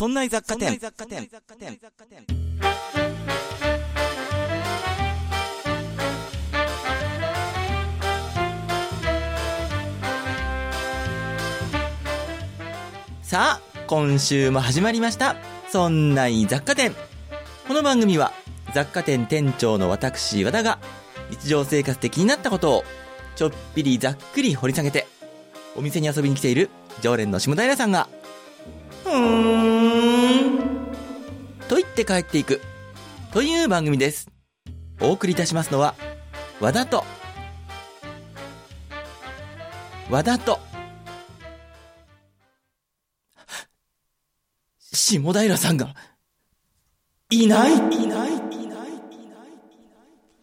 [0.00, 0.80] そんな雑貨店。
[13.20, 15.36] さあ、今週も始まりました。
[15.68, 16.94] そんない雑貨店。
[17.68, 18.32] この番組は、
[18.72, 20.78] 雑貨店店長の私、和田が、
[21.28, 22.84] 日常生活で気になったことを、
[23.36, 25.06] ちょっぴりざっくり掘り下げて、
[25.76, 26.70] お店に遊びに来ている
[27.02, 28.08] 常連の下平さんが、
[29.04, 29.69] うーん、
[31.70, 32.60] と言って帰っていく、
[33.32, 34.28] という番組です。
[35.00, 35.94] お送りいたしますのは、
[36.58, 37.04] 和田と、
[40.10, 40.58] 和田と、
[44.80, 45.94] 下平さんが、
[47.30, 48.78] いない、いない、いない、いない。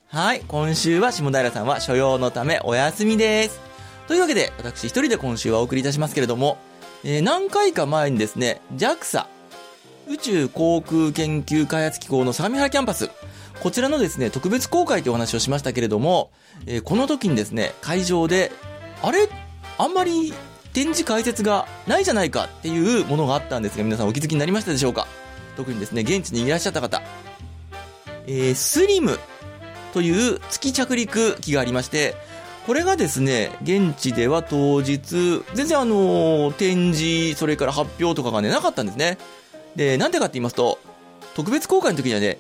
[0.08, 3.60] はい、今週は下平さんは所用のためお休みです。
[4.08, 6.58] というわけで、私一人で今週はお送りいたしますけれども、
[7.04, 9.26] えー何回か前にですね、JAXA、
[10.10, 13.10] 宇宙航空研究開発機構の相模原キャンパス、
[13.60, 16.32] こちらのですね、特別公開というお話をしましたけれども、
[16.66, 18.52] えーこの時にですね、会場で、
[19.04, 19.28] あれ？
[19.78, 20.34] あんまり
[20.74, 25.08] 展示解説がないじゃないかっていうものがあったんですが、皆さんお気づきになりましたでしょうか？
[25.58, 27.02] 特にですね、現地にいらっしゃった方、
[28.28, 29.20] えースリム
[29.94, 32.16] という月着陸機がありまして、
[32.66, 39.18] これがですね、現地では当日、全然あの、展示、それから発表とかがね、なかったんですね。
[39.78, 40.80] で、なんでかって言いますと、
[41.36, 42.38] 特別公開の時にはね、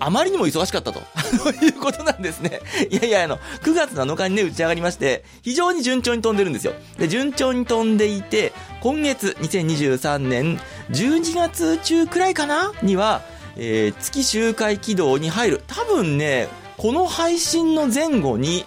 [0.00, 1.00] あまりにも忙しかったと
[1.64, 2.60] いうことなんですね。
[2.88, 6.72] いやいや、あの、9月7日にね、打ち上がりまして、非常に順調に飛んでるんですよ。
[6.98, 10.60] で、順調に飛んでいて、今月、2023年
[10.92, 13.22] 12月中くらいかなには、
[13.56, 15.62] えー月周回軌道に入る。
[15.66, 18.64] 多分ね、この配信の前後に、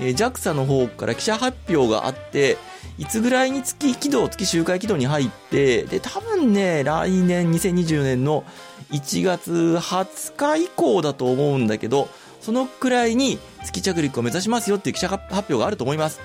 [0.00, 2.56] えー JAXA の方から記者発表があって、
[2.96, 8.44] いつぐらいに月軌道、月周回軌道に入って、で、多分ね、来年2020年の
[8.92, 12.08] 1月20日以降だと思うんだけど、
[12.40, 16.20] そのくらいに月着陸を目指しますよっていう記者発表があると思います。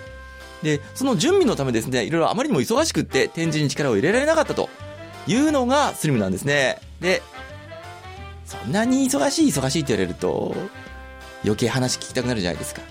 [0.61, 4.69] で、その準備のためですね、いろいろあまりにも忙しくって展示に力を入れられなかったと
[5.25, 6.79] いうのがスリムなんですね。
[6.99, 7.23] で、
[8.45, 10.55] そんなに忙しい忙しいって言われると、
[11.43, 12.81] 余計話聞きたくなるじゃないですか。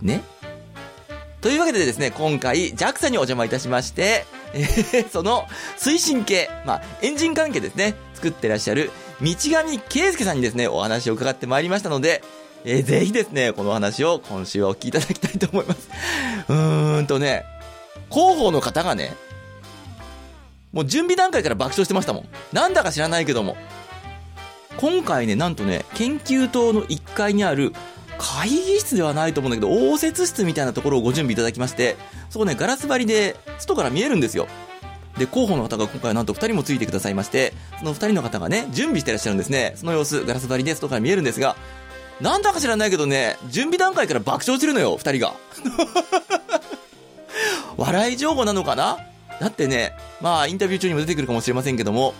[0.00, 0.22] ね？
[1.40, 4.62] というわけでですね、今回 JAXA にお邪魔いたしまして、え
[5.06, 5.46] ーその
[5.78, 8.90] 推進系、まあ、エンジン関係ですね、作ってらっしゃる
[9.20, 12.24] 道上圭介さんにですね、お話を伺ってまいりましたので、
[12.64, 15.88] えーぜひですね、この話を今週はお聞きいただきたいと思います。
[16.48, 17.44] うーんとね、
[18.10, 19.14] 広報の方がね、
[20.72, 22.28] もう準備段階から爆笑してましたもん。
[22.52, 23.56] なんだか知らないけども。
[24.76, 27.72] 今回ね、なんとね、研究棟の1階にある
[28.18, 31.96] 会議室ではないと思うんだけど、応接室みたいなところをご準備いただきまして、
[32.30, 34.48] そこね、ガラス張りで、外から見えるんですよ。
[35.16, 39.72] で、広報の方が今回はなんと2人もついてくださいまして、その2人の方がね、準備してらっしゃるんですね。
[39.76, 41.56] その様子、ガラス張りで外から見えるんですが、
[42.20, 45.34] なんだか知らないけどね、準備段階から爆笑してるのよ、2人が。
[47.76, 48.98] 笑い情報なのかな？
[49.40, 52.14] だってね、まあ、インタビュー中にも出てくるかもしれませんけども、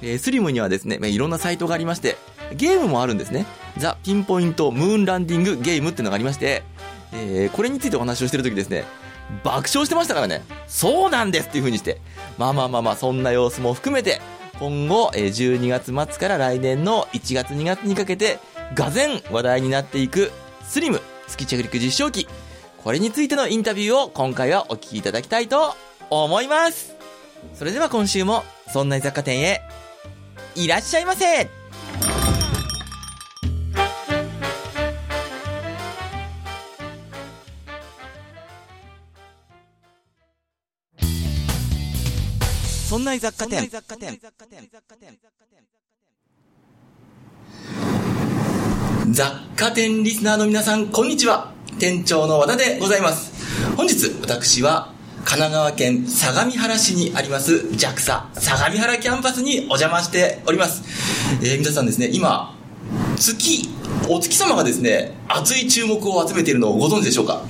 [0.00, 2.16] えースリムにはですね、まあいろんなサイトがありまして、
[2.54, 3.46] ゲームもあるんですね。
[3.78, 6.62] ザ・ピンポイント・ムーンランディング・ゲームってのがありまして、
[7.12, 8.84] えーこれについてお話をしてるときですね、
[9.44, 12.00] 爆笑してましたからね、そうなんですっていう風にして、
[12.38, 14.20] まあまあまあまあ、そんな様子も含めて、
[14.58, 18.38] 今後、え12月末から来年の1月2月にかけて、
[18.74, 20.30] がぜん話題になっていく、
[20.62, 22.28] スリム月着陸実証機。
[22.82, 25.74] これについてのインタビューを今回はお聞きいただきたいと
[26.10, 26.94] 思います。
[27.54, 29.62] それでは今週も、そんな雑貨店へ、
[30.54, 31.61] いらっしゃいませ
[42.92, 43.70] そんな雑貨店。
[43.70, 43.80] 雑
[49.56, 51.54] 貨店リスナーの皆さん、こんにちは。
[51.78, 53.32] 店長の和田でございます。
[53.78, 54.92] 本日、私は、
[55.24, 60.82] 神奈川県相模原市にあります JAXA 相模原キャンパスにお邪魔しております。
[61.42, 62.54] えー皆さんですね、今、
[63.16, 63.68] 月、
[64.08, 67.44] お月様がですね、熱い注目を集めているのをご存知でしょうか？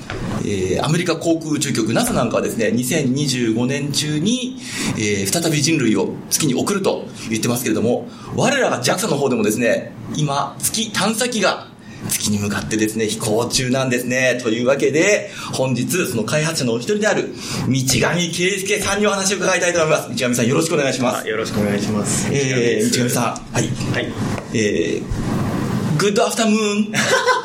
[0.45, 4.57] えーアメリカ航空宇宙局 NASA なんかはですね、2025年中に、
[4.97, 11.67] えー再び人類を月に送ると言ってますけれども、我らが JAXA の方でもですね、今、月探査機が
[12.09, 14.39] 月に向かってですね、飛行中なんですね。
[14.43, 17.29] というわけで、本日、その開発者のお一人である、
[17.67, 20.09] 道上圭介さんにお話を伺いたいと思います。
[20.09, 21.27] 道上さんよろしくお願いします。
[21.27, 22.27] よろしくお願いします。
[22.31, 23.23] えー、道上さん、
[23.53, 23.67] はい。
[23.93, 24.13] はい。
[24.53, 26.93] えー、グッドアフタムーン。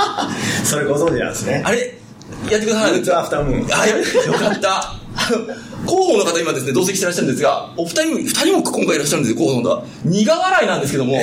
[0.64, 1.62] それご存知なんですね。
[1.64, 1.94] あれ？
[2.50, 2.92] やってください。
[2.92, 3.74] グッドアフタームーン。
[3.74, 4.04] あ、よよ
[4.34, 4.94] かった。
[5.86, 9.84] 候補の方今ですね、同席してらっしゃるんですが、お二人、二人も今回いらっしゃるんですよ、候補の方。
[10.04, 11.18] 苦笑いなんですけども、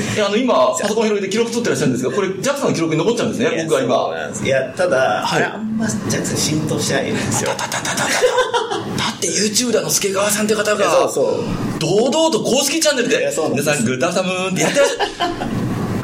[0.00, 4.46] いやあの今、パソコン広げて記録取ってらっしゃるんですが、これ、ジャクさんの記録に残っちゃうんですね、僕は今。
[4.46, 7.50] いや、ただ、はいあんまジャクソン浸透してないんですよ。
[7.50, 11.44] だって YouTube だの助川さんって方が、そうそう。
[11.78, 15.10] 堂々と公式チャンネルで皆さんグッドアフタムーンってやってらっしゃる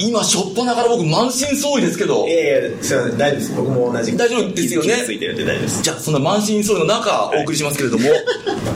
[0.01, 3.55] 今しょっぱなから僕満身創痍ですけどいやいや、すいません、大丈夫です。
[3.57, 4.17] 僕も同じ。
[4.17, 5.83] 大丈夫ですよね傷ついてる大丈夫です。
[5.83, 8.05] じゃあそんな満身創痍の中お送りしますけれども、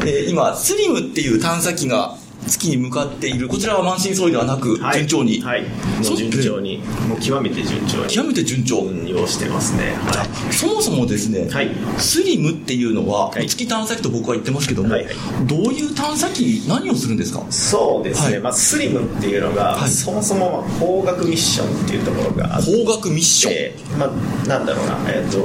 [0.02, 2.16] えー今スリムっていう探査機が
[2.46, 4.98] 月に向かっているこちらは満身創痍ではなく、はい。
[4.98, 5.62] 順調に、はい。
[5.62, 5.68] も
[6.14, 6.16] う。
[6.16, 6.78] 順調に。
[7.08, 8.08] もう極めて順調に。
[8.08, 9.94] 極めて順調、運用してますね。
[10.06, 11.70] はそもそもですね、はい。
[11.98, 13.46] スリムっていうのは、はい。
[13.46, 15.14] 月探査機と僕は言ってますけども、はいはい。
[15.46, 17.40] どういう探査機何をするんですか？
[17.40, 17.52] い。
[17.52, 18.34] そうですね。
[18.34, 18.42] はい。
[18.42, 19.90] まあ、スリムっていうのが、はい。
[19.90, 25.38] そもそもまあ工学ミッションっていうところがあって、工学ミッション、えーまあ、なんだろうな、えっ、と、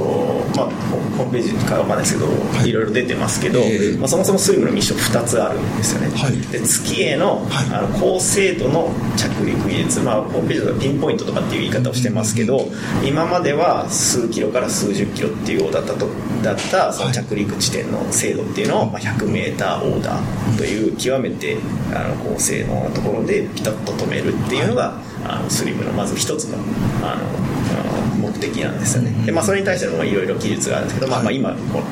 [0.56, 0.70] まあ、
[1.16, 2.28] ホームページかわかんないですけど、
[2.64, 2.68] い。
[2.68, 3.96] い、ろいろ出てますけど、ええ。
[3.98, 6.10] まあ、そもそもスリムのミッション2つあるんですよね。
[6.16, 6.32] はい。
[6.52, 7.74] で月への,、はい。
[7.74, 12.66] あの高精度の着陸技術、まあ、ホームページではピンポイントとかっていう言い方をしてますけど、
[13.04, 16.08] 今までは数キロから数十キロっていうようだったと
[16.42, 21.56] だったその着陸地点の精度っていうのを、まあ、100メーターオーダーという極めて
[21.94, 26.58] あの高性能なところでピタッと止めるっていうのが、あのスリムのまず一つの
[27.02, 27.53] あの
[28.40, 29.12] 的なんですよね。
[29.26, 31.84] でまあ、それに対してのまあいろいろ技術があるんですけど、まあ、まあ今この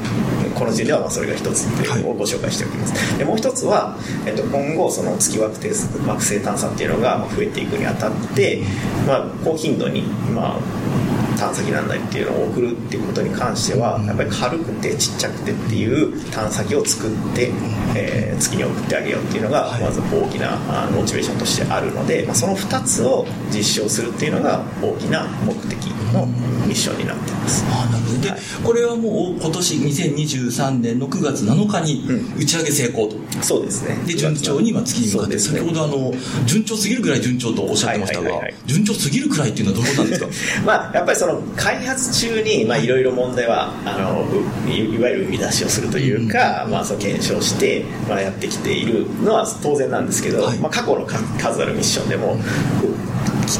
[0.54, 3.18] この時点ではまあそれが一つっていうのをご紹介しておきます。
[3.18, 3.96] でもう一つは、
[4.26, 5.68] えっと、今後その月惑星
[6.06, 8.62] 惑星探査っていうのがまあ増えていくにあたって、
[9.06, 10.02] まあ、高頻度に、
[10.34, 17.50] まあ、探査機なんだりっていうのを送るっていうことに関してはやっぱり軽くてちっちゃくてっていう探査機を作って、
[17.96, 26.26] えー月に送ってあげようっていうのがまず大きなあモチベーションとしてあるので、まあ、その2つを実証するっていうのが大きな目的の
[26.66, 27.64] ミッションになっています。
[27.70, 28.20] ああなるほど。
[28.20, 28.40] で、はい。
[28.64, 32.40] これはもう今年2023年の9月7日にうん。
[32.40, 33.96] 打ち上げ成功と、そうですね。
[34.06, 35.40] で順調に今月に向かって、ね。
[35.40, 36.12] 先ほどあの
[36.46, 38.52] 順調すぎるぐらい順調とおっしゃってましたが、はいはいはい。
[38.52, 40.28] はい順調すぎるくらいっていうのはどうなんですか？
[40.64, 42.86] まあ、やっぱりその開発中にまあい。
[42.86, 44.26] ろいろ問題はあの
[44.66, 50.58] ういいわゆる生み出しをするというか、まあ、その検証して、まあ、やってきているのは当然なんですけど、はい。
[50.58, 52.38] まあ、過去の数数あるミッションでも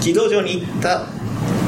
[0.03, 1.07] 軌道上に行った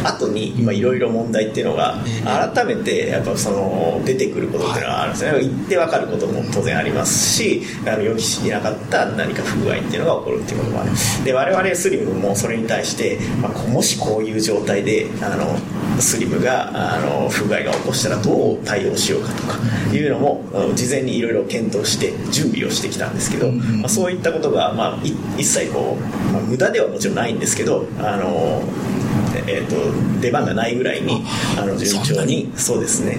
[0.04, 10.90] 後に今いろいろ問題っていうのが改めてやっぱその出てくることっていうのはあるんですね、言って分かることも当然ありますしあの予期していなかった何か不具合っていうのが起こるっていうこともある。
[11.24, 15.56] で我々スリムもそれに対して、まあ、こもしこういう状態であの
[16.00, 19.58] スリムがあの不具合が起こしたらどう対応しようかとか
[19.92, 28.62] いうのも事前にいろいろ検討して準備をしてきたんですけど、まあ、そういったことが、まあ、い一切こう、まあ、無駄ではもちろんないんですけどあの
[29.46, 31.24] えー、と出番がないぐらいに
[31.58, 32.34] あの順調に。
[32.34, 32.52] に？
[32.56, 33.18] そうですね。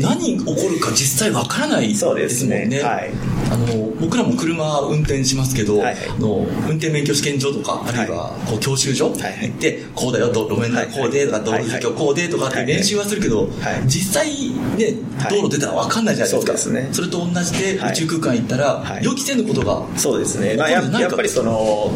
[0.00, 2.66] な何起こるか実際わからないですもそうんですね。
[2.66, 3.10] ねはい。
[3.50, 3.66] あの
[4.00, 6.08] 僕らも車運転しますけど、はいはい。
[6.08, 9.48] あの運転免許試験場とかあるいはこう教習所行はいはい。
[9.48, 11.64] って、こうだよと路面がこうでとか道はい。
[11.64, 13.50] 路状況こうでとかって練習はするけど、はい。
[13.86, 14.28] 実際
[14.76, 15.40] ねはい。
[15.40, 16.88] 道路出たらわかんないじゃないですか、そすね。
[17.02, 17.92] れと同じではい。
[17.92, 19.04] 宇宙空間行ったら、はい。
[19.04, 21.90] 予期せぬことがそうですね、まあ、やっぱりその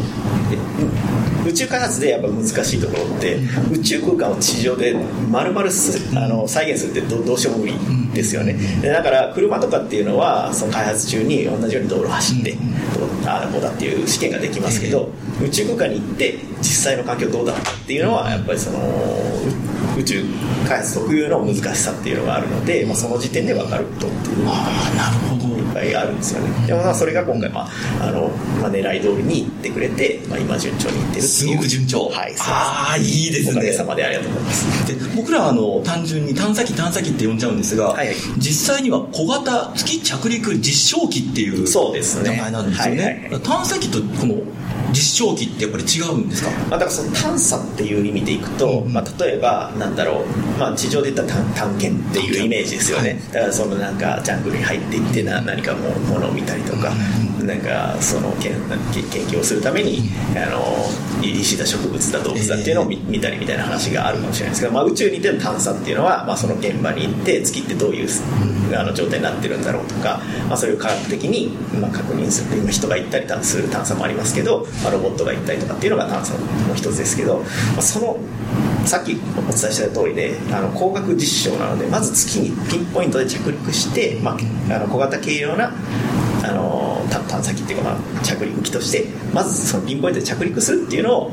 [0.51, 0.57] え
[1.45, 3.39] 宇宙開発でやっぱ難しいところって
[3.71, 4.95] 宇宙空間を地上で
[5.29, 7.73] 丸々すあの再現するってどどうしようも無理
[8.13, 8.53] ですよね。
[8.81, 12.57] でだから車とかっていうのはその開発中に同じように道路走って、
[13.25, 15.09] ああこうだっていう試験ができますけど、
[15.43, 20.23] 宇宙空間に行って実際の環境どうだったっていうのはやっぱりそのう宇宙
[20.67, 24.45] 開発特有の難しさっていうのがあるので、まあ、その時点で分かることっていう。
[24.47, 25.60] ああなるほど
[25.95, 26.67] あるんですよね。
[26.67, 27.69] でもまあそれが今回、まあ
[28.07, 28.29] あの
[28.61, 32.09] まあ、狙い通りに行ってくれて、まあ、今順調にいってるすごく順調。
[32.09, 33.51] はいああいいですね。
[33.51, 34.87] おかげさまでありがとうございます。
[34.87, 38.15] で僕らはあの単純に探査機探査機って呼んじゃうんですが、はいはい。
[38.37, 42.35] 実際には小型月着陸実証機っていうそうですね。
[42.35, 43.41] 名前なんですよね、はいはいはい。
[43.41, 44.35] 探査機とこの
[44.91, 46.51] 実証機ってやっぱり違うんですか？
[46.69, 56.91] まあ、だからその探査っていう意味でいくと、うんまあ、例えばなんだろう、まあ、地上で言ったら探探検っていうイメージですよね、だからそのなんかジャングルに入っていってな何かもものを見たりとか、
[57.43, 60.61] なんかその研究をするために、あの
[61.23, 64.61] 石だ植物だ動物だっていうのを見,、見たりみたいな話があるかもしれないです。
[64.61, 68.09] けど、まあ、宇宙にいての探査っていうのは、まあ、その現場に行って月ってどういう
[68.75, 71.49] あの状態になってるんだろうとか、まあ、それを科学的に、
[71.79, 72.57] まあ、確認する。
[72.57, 76.33] 今人が行ったりする探査もありますけど、まあ、ロボットが行ったりとかっていうのが探査
[76.67, 77.45] の一つですけど、ま
[77.79, 78.17] あ、その
[78.85, 84.37] さっきお伝えした通りであの工学実証なのでまず月にピンポイントで着陸して、ま
[84.69, 85.71] あ、あの小型軽量な
[86.43, 86.80] あの
[87.41, 91.31] 探査機っていうか、まあ、着陸機としてまずそのピンポイントで着陸するっていうのを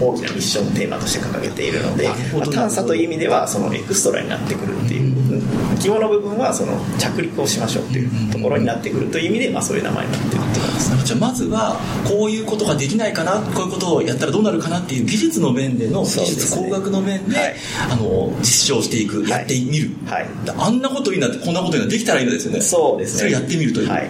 [0.00, 5.42] 大きなミッションテーマとして掲げているので、まあ、探査という意味ではそのエクストラになってくるっていう、
[5.80, 11.76] 肝の部分はその着陸をしましょうっていうところになってくるという意味で、まあ、そういう名前になってるってことです、じゃあまずは
[12.06, 17.54] こういうことができないかなこういうことをやったらどうなるかなっていう技術の面での技術工学の面で、はい、
[17.92, 22.60] あの実証していくやってみる、はい、あんなことになってこんなことになできたらいいのですよね。
[22.60, 23.18] そうですね。
[23.20, 24.08] それやってみるという、はい、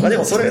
[0.00, 0.43] まあ、でもそれ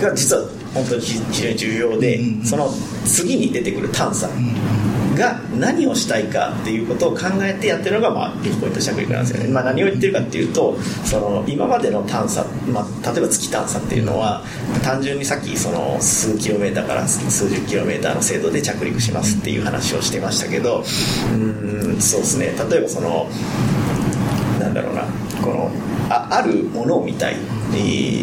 [0.00, 0.42] が実は
[0.74, 2.68] 本当に非常に重要で、うんうん、その
[3.04, 4.28] 次に出てくる探査
[5.14, 14.42] が何をしたいかっていうことを考えてやってるのが、まあ、ピンポイント着陸なんですよね、まあ、何を言ってるかっていうとその今までの探査、まあ、例えば月探査っていうのは
[14.82, 22.46] 単純にさっきその数キロメーターから数十キロメーターの精度で着陸しますっていう話をしてましたけどうんそうですね。
[22.70, 23.28] 例えばその
[24.58, 25.02] なんだろうな
[25.42, 25.70] この
[26.08, 27.61] ああるものを見たい、えー、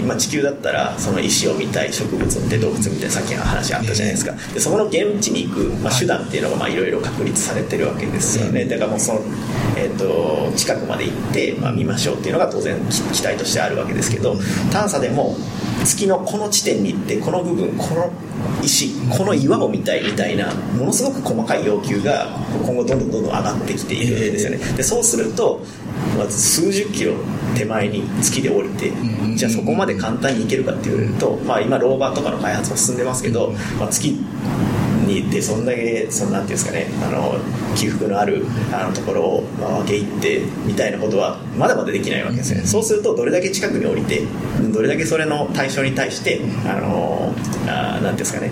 [0.05, 4.31] まあ、地球だったらその石を見たい植物を見たい動物を見たいさっきの話あったじゃないですか。
[4.53, 8.65] でそこの現地に行く、まあ、手段っていうのがいろいろ確立されてるわけですよね。
[8.65, 9.21] だからもうその、
[9.77, 12.77] えーと、近くまで行って、まあ、見ましょうっていうのが当然
[13.13, 14.35] 期待としてあるわけですけど
[14.71, 15.35] 探査でも
[15.85, 18.11] 月のこの地点に行ってこの部分この
[18.63, 22.27] 石この岩を見たいみたいなものすごく細かい要求が
[22.65, 24.57] 今後どんどんどんどん上がってきているんですよね。
[24.75, 25.61] でそうすると
[26.17, 27.13] まず数十キロ
[27.55, 28.91] 手前に月で降りて、
[29.35, 34.11] じゃあそこまで簡単に行けるかって言われると、まあ、今ローバーとかの開発も進んでますけど、まあ、月
[35.09, 37.35] に行ってそんだけそのなんていうんですかねあの
[37.75, 42.61] 起伏のあるあのところを、まあ、分け入ってみたいなことはまだまだできないわけですね。
[42.61, 44.21] そうするとどれだけ近くに降りて
[44.71, 47.33] どれだけそれの対象に対してあの
[47.67, 48.51] あなんですかね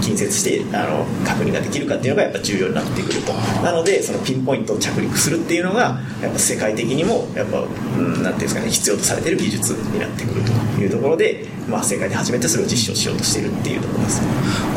[0.00, 3.32] 近接してあの確認ができるかっていうのがやっぱ重要になってくると。
[3.62, 14.22] なのでそのピンポイントを着陸するっていうのがやっぱ世界的にもやっぱ、うん、なんていうんですかね必要とされてる技術になってくるというところで、まあ、世界で初めてそれを実証しようとしているっていうところです。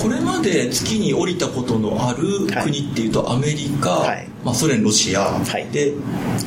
[0.01, 5.93] これまで月に降りたことのある国っていうとアメリカ、はい、まあ、ソ連ロシア、はい、で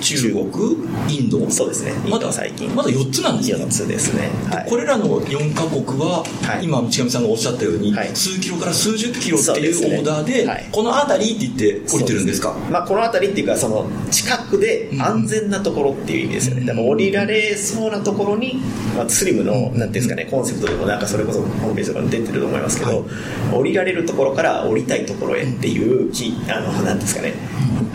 [0.00, 0.76] 中国
[1.08, 1.49] インド。
[1.50, 1.92] そうですね。
[2.08, 2.75] まだ最近。
[2.75, 6.25] まだ4つなんですよ4つですね、はい、これらの4カ国は、
[6.62, 12.54] 今内上さんがおっしゃったように、数キロから数十キロっていうオーダーで、ね、この辺りって言って降りてるんですか？
[12.70, 18.54] まあ、この辺りっていうかその近くで安全なところっていう意味ですよね、うん、だから降りられそうなところに、
[18.96, 23.04] まあ、スリムのなんていうんですかねコンセプトでもなんかそれこそホームページとかに出てると思いますけど、
[23.52, 27.34] 降りられるところから降りたいところへっていうきあのなんですかね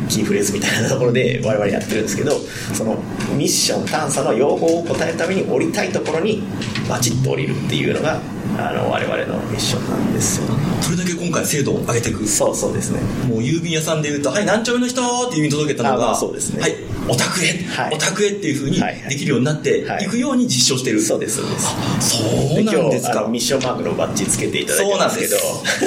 [0.08, 2.32] キーフレーズみたいなところで我々やってるんですけど
[2.74, 2.96] その
[3.36, 6.44] ミッション探査の要望を答えるために降りたいところに
[6.88, 8.22] バチッと降りるっていうのが
[8.58, 10.48] あの我々のミッションなんですよ。
[10.82, 12.25] それだけ今回精度を上げていく。
[12.27, 13.01] そうそうですね。
[13.27, 16.62] もう郵便屋さんでいうと「はい何丁目の人!」っていう意味届けたのが、そうですね。
[16.62, 20.08] はいお宅へ、はい、お宅へっていうふうにできるようになってい。
[20.08, 22.18] くように実証してる、そうですそうです。
[22.18, 23.28] そうなんですか。
[23.28, 25.20] ミッションマークのバッジつけていただいてます。
[25.20, 25.38] けど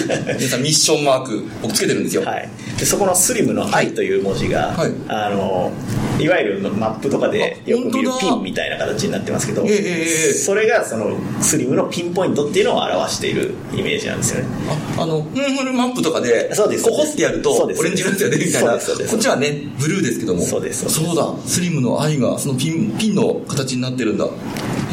[0.38, 2.48] 皆さんミッションマーク僕つけてるんですよ、はい、
[2.78, 5.72] でそこのスリムの「愛」という文字が、はい、あの
[6.20, 14.48] いわゆるマップとかでよく見るピンみたいな形になってますけど、えー、それがそのスリムのピンポイントっていうのを表しているイメージなんですよね。
[14.98, 18.70] ああのフンフルマップとかでそうですここってやるとオレンジなんですよねみたいな。
[18.72, 18.76] こ
[19.16, 20.42] っちはねブルーですけども。
[20.42, 21.32] そうですそうだ。
[21.46, 24.26] スリムの愛がそのピンピンの形になってるんだ。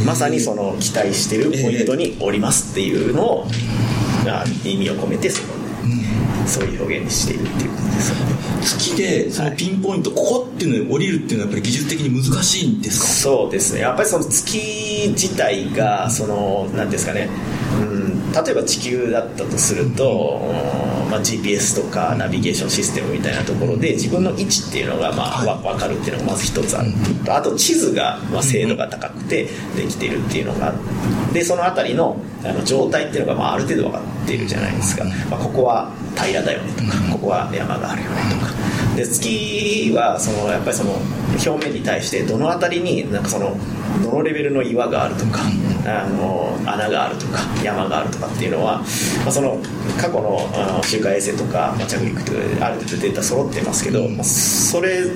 [0.05, 3.47] まさにその期待してるポイントにおりますっていうのを、
[4.25, 7.66] えー、意味を込めてその、うん、そういう表現にしているっていう
[8.61, 13.07] 月でそのピンポイント、はい、ここっていうのに降りるっていうのはやっぱり技術的に難しいんですか？
[13.07, 13.81] そうですね。
[13.81, 17.29] やっぱりその月自体がその何ですかね。
[17.81, 26.91] うん例えば地球だったとすると、うん、まあ、GPS とかナビゲーションシステムみたいなところで自分の位置っていうのがまあ、はい、分かるっていうのがまず一つある。
[27.25, 38.51] とあと地図がまあ精度が高くてできているっていうのがあってその辺りのあの状態っていうのがまあある程度分かっているじゃないですか、まあ、ここは平らだよねとかここは山があるよねとか。
[38.95, 40.93] で月はそのやっぱりその
[41.45, 43.55] 表面に対してどの辺りになんかその
[44.03, 45.41] どのレベルの岩があるとか、
[45.87, 48.83] あの穴があるとか山があるとかっていうのは、ま
[49.27, 49.57] あ、その
[49.99, 55.13] 過去のあの周回衛星とか、まあ、着陸とかある程度データ揃ってますけど、まあ、それ例え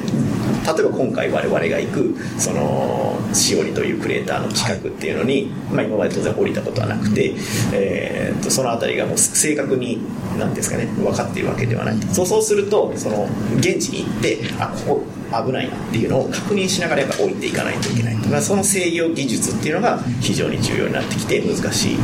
[0.63, 7.35] ば今回我々が行くそのしおりというクレーターの近くっていうのに、まあ、今まで当然降りたことはなくて、
[7.73, 9.99] えー、とその辺りがもう正確に
[10.39, 21.97] 何ですかね分かっているわけではないそうそうするとその現地に行ってあここ危ないなっていうのを確認しながらやっぱ置いていかないといけない、まあ、その制御技術っていうのが非常に重要になってきて難しい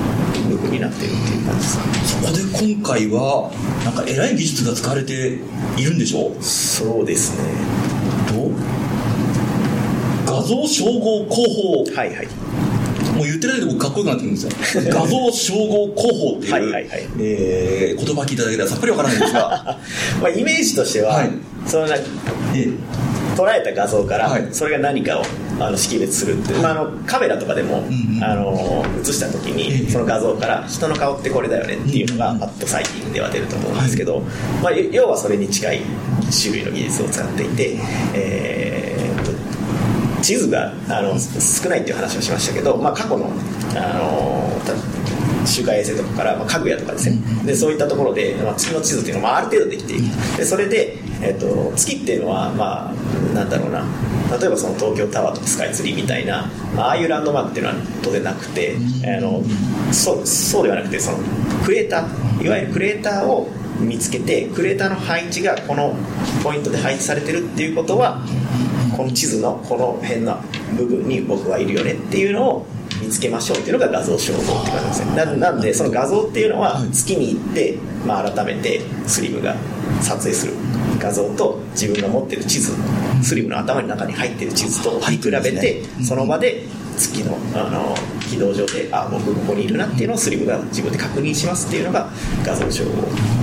[0.50, 1.78] 部分になってるっていう感じです。
[2.22, 2.42] そこで
[2.74, 3.52] 今回は
[3.84, 5.40] なんか偉い技術が使われて
[5.78, 6.44] いるんでしょう？
[6.44, 7.44] そうですね。
[8.28, 8.50] と？
[10.26, 11.36] 画像照合工
[11.86, 11.96] 法。
[11.96, 12.28] はいはい
[13.18, 14.84] もう言ってるだけで僕かっこよくなってくるんですよ。
[14.94, 16.88] 画像照合工法っていう、はいはいはい。
[17.20, 19.40] えー言葉聞いただけではさっぱりわからないんですが、
[20.22, 21.32] まあ、イメージとしては、はい。
[21.66, 22.04] そのなんか
[22.56, 22.58] え。
[22.60, 22.74] ー
[23.36, 24.48] 捉えた画像からはい。
[24.52, 25.24] それが何かを
[25.60, 27.84] あの識別するっていう、まあ、あのカメラとかでも、
[28.20, 29.80] あの映した時ええ。
[29.82, 34.24] にその画像から人の顔ってこれだよねっていうのがパッとサイティングでは出ると思うんですけど、
[34.64, 35.82] まあ、要はそれに近い
[36.42, 37.78] 種類の技術を使っていて、
[38.16, 38.67] えー
[40.22, 43.32] 地図があの少ないっていう話をしましたけど、まあ、過去の
[43.76, 44.74] あのた
[45.46, 50.04] 周回衛星とかから、まあ、家具屋とかですね、でそういったところで、まあ、月の地図っていうのは、まあ、ある程度できている。
[50.38, 52.94] でそれで、えっと月っていうのは、まあ、
[53.34, 53.84] なんだろうな。
[54.38, 59.42] 例えばその東京タワーとかスカイツリーみたいな、まあああいうランドマークっていうのは当然なくて、あの
[59.94, 61.20] そうそうではなくてその
[61.64, 65.96] クレーターいわゆるクレーターを見つけてクレーターの配置がこの
[66.44, 68.22] ポイントで配置されてるっていうことは
[68.98, 70.38] この地図のこの辺の
[70.76, 72.66] 部分に僕はいるよねっていうのを
[73.00, 74.94] 見つけましょうっていうのが画像照合って感じで。
[74.94, 77.78] すねななんでその画像っていうのは月に行って、
[78.08, 79.56] まあ、改めてスリムが
[80.02, 80.54] 撮影する
[81.00, 82.74] 画像と自分が持ってる地図
[83.22, 86.64] スリムの頭の中に入ってる地図と見比べてその場で
[86.98, 87.94] 月のあの
[88.28, 92.10] 軌道上であ僕ここにいるなっていうのをスリムが自分で確認しますっていうのが
[92.44, 92.92] 画像照合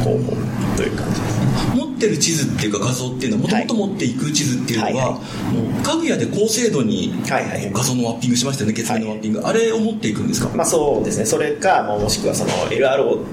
[0.03, 0.37] 方法
[0.77, 1.35] という感じです。
[1.77, 5.23] 持ってる地図っていうか画像っていうのはもともと持っていく地図っていうのは、もう
[5.83, 11.25] 家具屋で高精度に画像のマッピングしましたよね月面のマッピング、あれを持っていくんですか、まあそうですね。
[11.25, 13.25] それかももしくはその LRO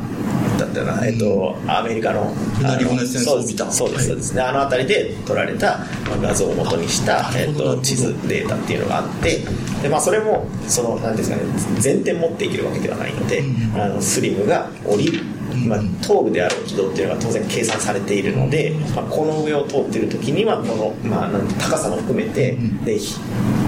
[0.60, 4.08] だったよな、えっと、アメリカのルナリあのコネッセンスオービターそうです。
[4.08, 9.44] そうです、であの辺りで撮られたまあ画像を元にしたえっと、地図データっていうのがあって
[9.82, 13.44] で、まあ、それもそのなんていうんですかね全点持っていけるわけではないので、
[13.75, 15.24] あのスリムが降りる
[15.68, 23.20] まあ、頭部である軌道っていうのが当然計算されているので、まあ、この上を通っている時にはこの、まあ、なん高さも含めてでひ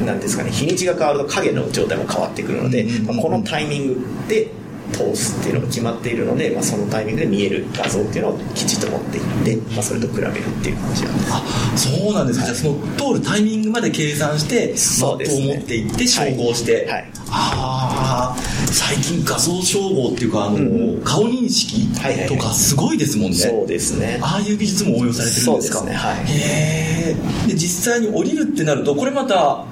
[0.06, 4.50] なんですかね日にちが変わると影の状態も変わってくるので、まあ、このタイミングで
[4.92, 10.32] 通すっていうのが決まっているので、まあ、そのタイミングで見える画像っていうのをきちっと持っていって、まあ、それと比べるっ
[10.62, 11.30] ていう感じなんです。
[11.32, 11.44] あ
[11.78, 15.56] そうなんですか、じゃあその通るタイミングまで計算してそうですね。
[15.58, 16.86] 持っていって照合して、はい。
[16.86, 20.60] はいああ最近画像照合っていうかあの、う
[21.00, 22.30] ん顔認識はいはいはい。
[22.30, 24.20] とかすごいですもんね、そうですね。
[24.22, 25.78] ああいう技術も応用されてるんですか？
[25.80, 26.26] そうですねはい。
[26.26, 29.66] へえで実際に降りるってなるとこれまた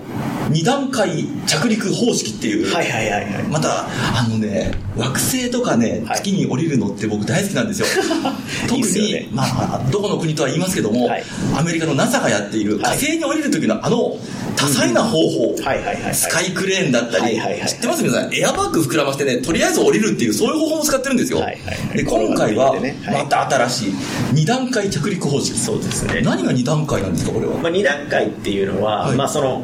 [0.51, 3.43] 2段階着陸方式っていう、はいはいはいはい。
[3.43, 6.17] またあのね惑星とかねはい。
[6.17, 7.87] 月に降りるのって僕大好きなんですよ。
[8.67, 9.13] 特に。
[9.13, 11.23] ねまあどこの国とは言いますけども、はい。
[11.57, 12.97] アメリカの NASA がやっている火はい。
[12.97, 14.17] 星に降りる時のあの
[14.55, 16.15] 多彩な方法、はいはいはいはい。
[16.15, 17.69] スカイクレーンだったり、はいはいはい。
[17.69, 18.33] 知ってます皆さん？
[18.35, 21.97] エアバッグ膨らませてねとりあえず降りるっていうそういう方法も使ってるんですよ、はいはいはい。
[21.97, 22.75] で今回は
[23.11, 23.93] また新しい
[24.35, 25.57] 2段階着陸方式。
[25.57, 26.21] そうですね。
[26.23, 29.15] 何が2段階なんですかこれは、まあ、2段階っていうのは、はい。
[29.15, 29.61] まあその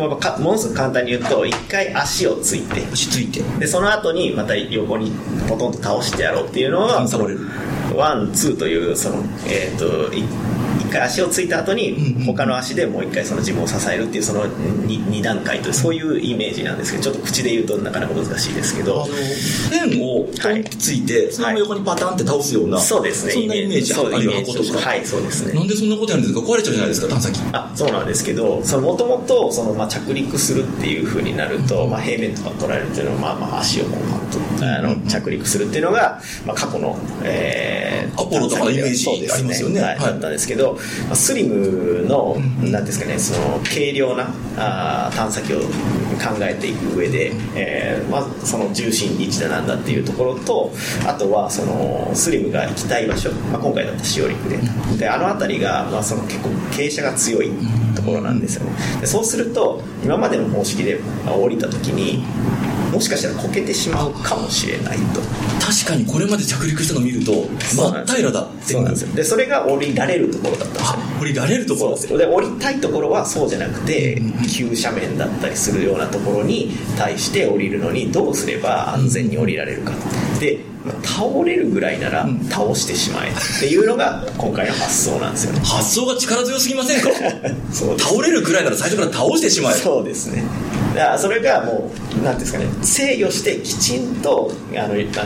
[0.00, 2.82] まあかものすごく簡単に言うと1回足をついて。
[2.82, 3.42] 落ち着いて。
[3.58, 5.12] でその後にまた横に
[5.48, 7.06] ポトンと倒してやろうっていうのは
[7.94, 10.26] ワンツーというそのえっ、とい一
[10.94, 19.06] 回足をついた後に他の足でもう一回その自分を支えるっていうその 2, 段階というそういうイメージなんですけどちょっと口で言うとなかなか難しいですけあどの
[19.70, 23.32] ペンをポンついて、そのまま横にパタンって倒すような、そうですね。
[23.32, 24.72] そんなイメージあるイメージ。
[24.72, 25.52] とか、はいそうですね。
[25.52, 26.40] なんでそんなことやるんですか？
[26.40, 29.50] 壊れちゃうじゃないですか探査機あそうなんですけどもともと
[29.88, 39.80] 着陸するっていうふうになると、まあ、平面とか取られるっていうのは、まあ、まあ足をこうパッとあの着陸するっていうのが、まあ、過去の、えーアポロとかのイメージありますよね。
[39.80, 39.96] はい。
[39.96, 40.12] はい。
[40.12, 40.82] だったんですけど、まあ、
[41.14, 45.66] スリムの、なんですかねその軽量なあ探査機を考
[46.40, 50.70] えていく上で、えーまずその重心位置だなんだっていうところと
[51.06, 54.58] あとはそのスリムが行きたい場所、まあ、今回だったシオリクで。
[54.98, 57.50] であの辺りが、まあ、その結構傾斜が強い
[57.96, 58.72] ところなんですよね。
[59.00, 62.24] でそうすると今までの方式で降りた時に
[62.94, 65.20] もしかしたらこけてしまうかもしれないと。
[65.60, 67.32] 確かにこれまで着陸したのを見ると
[67.74, 69.14] 真っ平らだってそうなんですよ。
[69.14, 70.98] でそれが降りられるところだったんですよ。
[71.20, 72.18] 降りられるところですよ。
[72.18, 79.92] で降りたいところはそうじゃなくて急斜面だったりするようなところに対して降りるのにどうすれば安全に降りられるか。
[80.38, 85.60] でまあ倒れるぐらいなら倒してしまえっていうのが今回の発想なんですよね。
[85.60, 87.10] 発想が力強すぎませんか？
[87.98, 89.74] 倒れるくらいなら最初から倒してしまえ。
[89.74, 90.42] そうですね。
[90.94, 92.66] だからそれがもうなんていうんですかね。
[92.82, 95.24] 制御してきちんとあのあのなんてい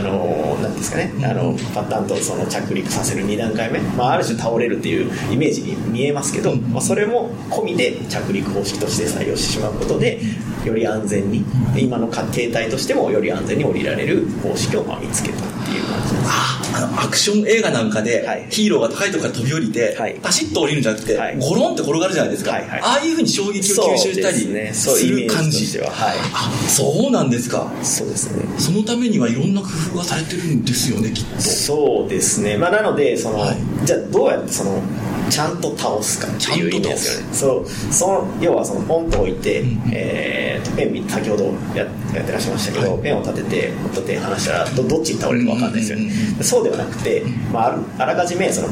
[0.65, 1.13] うんですかね。
[1.23, 10.19] あのパターンとその着陸させる2段階目、まあ、ある種倒れるっていうイメージに見えますけど、まあ、それも込みで着陸方式として採用してしまうことで
[10.65, 11.45] より安全に。
[11.77, 16.27] 今の形態としてもより安全に降りられる方式をまあ見つけたっていう感じです。
[16.27, 18.47] ああのアクション映画なんかで、はい。
[18.49, 20.15] ヒーローが高いところから飛び降りて、はい。
[20.21, 21.37] パシッと降りるんじゃなくて、はい。
[21.37, 22.81] ゴロンって転がるじゃないですか、はいはい。
[22.81, 24.37] ああいうふうに衝撃を吸収したり
[24.73, 25.91] する感じとしては。
[25.91, 26.17] はい。
[26.33, 27.71] あそうなんですか。
[27.83, 28.43] そうですね。
[28.57, 31.41] そのためにはいろんな工夫がされてるんですよねきっと。
[31.41, 33.57] そうですね、まあ、なのでその、はい。
[33.85, 34.81] じゃあどうやってその
[35.29, 37.33] ちゃんと倒すかっていう意味ですよね。
[37.33, 37.69] そう。
[37.93, 43.01] その要はそのポンと置いて、うんえーとペン先ほどややってらっしゃいましたけど、はい。
[43.01, 46.43] ペンを立ててポンと手離したらどどっちに倒れるか分かんないですよね、うんうんうんうん。
[46.43, 48.67] そうではなくて、まあ、あらかじめその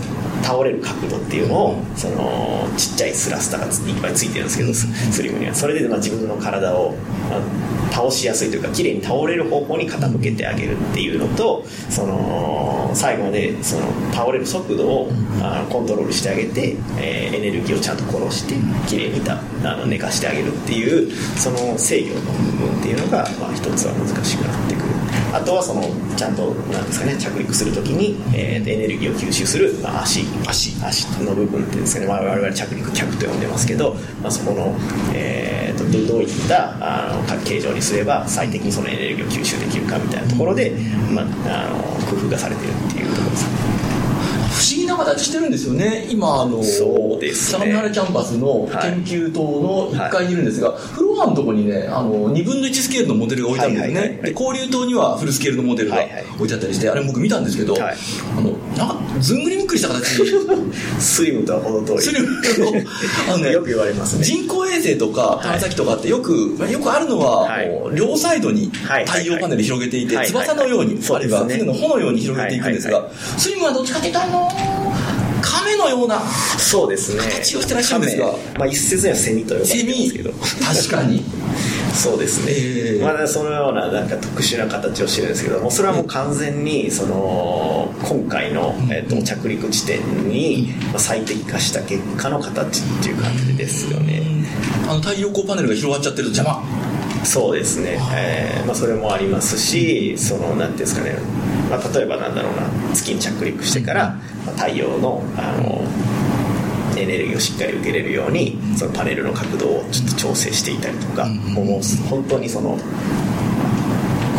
[0.47, 5.53] 倒れる角度っていうのを、そのちっちゃいスラスターがついっぱいついてるんですけど、ススリムには。
[5.53, 6.91] それでまあ自分の体を、
[7.29, 15.09] まあ倒しやすいというか綺麗に倒れる方向に傾けてあげるっていうのとその最後までその倒れる速度を
[15.41, 18.55] あのコントロールしてあげて、えーエネルギーをちゃんと殺して
[18.87, 24.85] 綺麗にたあの寝かしてあげるっていうその制御の部分っていうのが、まあ、一つは難しくなってくる。
[25.33, 25.83] あとはその
[26.15, 34.75] ちゃんとなんですかね着陸するときに、えーエネルギーを吸収する、まあ、足足足の部分っていうんですかね、まあ、我々着陸脚と呼んでますけど、まあ、そこの、
[35.13, 40.71] えーとどどういったあの形状にすれば最適にそのエネルギーを吸収できるかみたいなところで、
[41.11, 41.77] まあ、あの
[42.09, 43.77] 工夫がされてるっていうところですね。
[44.49, 46.07] 不思議な形してるんですよね。
[46.09, 47.59] 今あのそうですね。
[47.59, 54.33] 相模原キャンパスのはい研究棟の1階にいるんですが、フロアのところにねあの2分の1スケールのモデルが置いてあるんですね、はいはいはいはい。
[54.33, 55.97] で交流棟にはフルスケールのモデルが
[56.35, 57.97] 置いてあったりしてあれ僕見たんですけど、はい
[58.37, 60.23] あのなんかずんぐりむっくりした形。
[60.99, 62.01] スリムとは程遠い。
[62.01, 62.37] スリムの
[63.27, 64.23] あのね よく言われますね。
[64.23, 67.49] 人工衛星とか探査機とかってよく、まあよくあるのは、
[67.93, 69.05] 両サイドにはい。
[69.05, 74.47] 太陽パネル広げていて、はい翼のように、あるいは船の帆のように広げていくんですが、はいはスリムはどっちかというとあの
[75.67, 77.21] 亀のようなそうですね。
[77.23, 78.59] 形をしてらっしゃるんですが亀。
[78.59, 80.11] まあ、一説にはセミと呼ばれてセるんですミ？
[80.11, 81.23] けど確かに。
[81.93, 83.03] そうですね、ええ。
[83.03, 89.99] まだそのようななんか特殊な形をしてるんですけどもそれはもう完全にその今回の、えっと着陸地点
[90.29, 94.21] にまあ最適化した結果の形っていう感じですよね、
[94.87, 96.63] あの太陽光パネルが広がっちゃってると邪魔。
[97.25, 101.15] そうですね、えーまあ、それもありますしそのなんていうんですかね、
[101.69, 105.83] まあ、例えばなんだろうな月に着陸してから、まあ太陽のあの
[106.97, 112.77] エネルギーをしっかり受けれるようにそのパネルの角度をちょっと調整していたりとか、もう本当にその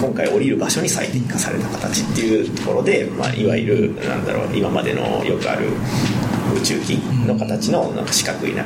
[0.01, 5.69] 今回降りる場所に最適化された形っていうところで、まあ、いわゆるなんだろう今までのよくある
[6.57, 6.95] 宇宙機
[7.27, 8.65] の形のなんか四角いな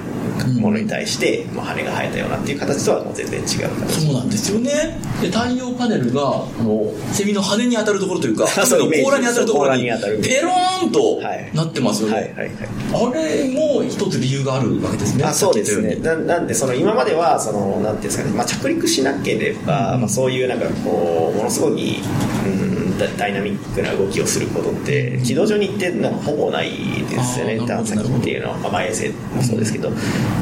[0.60, 3.46] ものに対して、まあ、羽が生えたようなっていう形とはもう全然違う
[3.80, 4.06] 形。
[4.06, 4.98] そうなんですよね。
[5.20, 9.82] で太陽パネルがあのセミの羽に当たるところというか そう亀の甲羅に当たるところに
[10.22, 11.50] ペローンとはい。
[11.54, 12.50] なってますよね、はいはいはい。
[12.92, 15.24] あれも一つ理由があるわけですね。
[15.24, 15.96] あそうですね。
[15.96, 22.00] ななんでその今まではそのなんていうんですかね、まあ、着陸しなければ、まあ、そういうなんかこうものすごい、
[22.46, 26.70] うん、ダダイナミックな動きをすることって軌道上に行ってなんかほぼない
[27.08, 27.58] ですよね。
[27.66, 29.90] 探査機っていうのは、まあ、まあ衛星もそうですけど。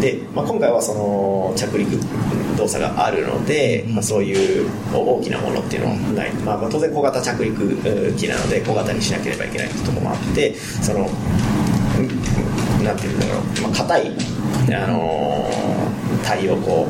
[0.00, 1.90] で、まあ、今回はその着陸
[2.56, 11.08] 動作があるので、まあ、そういう大きなものっていうのはない、まあ、まあ当然小型着陸うん機なので小型にしなければいけないってところもあってその
[12.84, 14.12] なんていうんだろう、まあ、硬い、
[14.74, 15.80] あのー
[16.22, 16.86] 太陽光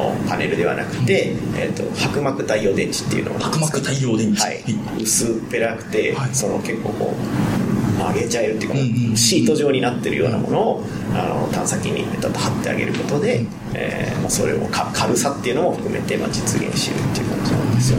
[0.00, 4.40] のパネルではなくて、えー、と白膜太陽電池っていうのが白膜太陽電池。
[4.40, 4.64] はい、
[5.00, 6.34] 薄っぺらくて、はい。
[6.34, 9.16] その結構こう曲げちゃえるっていうか、うんうんうん。
[9.16, 10.84] シート状になってるようなものを
[11.14, 17.29] あの探査機にペタッと貼ってあげることで、えーまあ、それをか軽さっていうのも含めて、まあ、実現してるっていう
[17.80, 17.98] ですよ。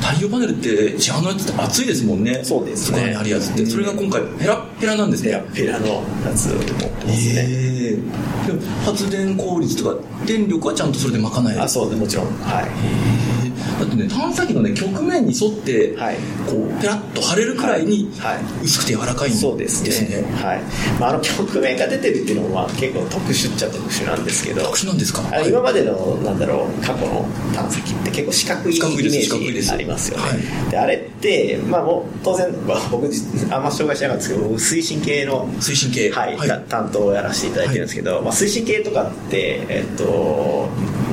[0.00, 2.42] 太陽パネルって市販のやつって熱いですもんね。
[2.44, 3.14] そうですね。
[3.16, 5.30] あるやつってそれが今回ペラッペラなんですね。
[5.54, 11.62] ペラペラのやつを持ってますね、ええでも発電効率とか電力はちゃんとそれで賄える。
[11.62, 12.26] あそうですもちろん。
[12.42, 13.41] はい
[13.82, 16.16] だってね探査機のね曲面に沿って、はい。
[16.46, 18.34] こうペラッと貼れるくらいにはい。
[18.36, 20.22] はい薄くて柔らかいんですね,、そうですね。
[20.36, 20.60] はい。
[21.00, 24.62] まあ、あの曲面が出てるっていうのもまあ結構特殊っちゃ特殊なんですけど。
[24.62, 25.22] 特殊なんですか？
[25.32, 33.06] あの今までのなんだろう過去の探査機って結構四角いイメ四角いです四角いージありますよね、はであれって、まあ、もう当然、まあ、僕
[33.50, 36.10] あんま紹介してなかったんですけど僕推進系の推進系。
[36.10, 40.68] はいた担当をやらせていただいてるんですけど、まあ、推進系とかって、えっと、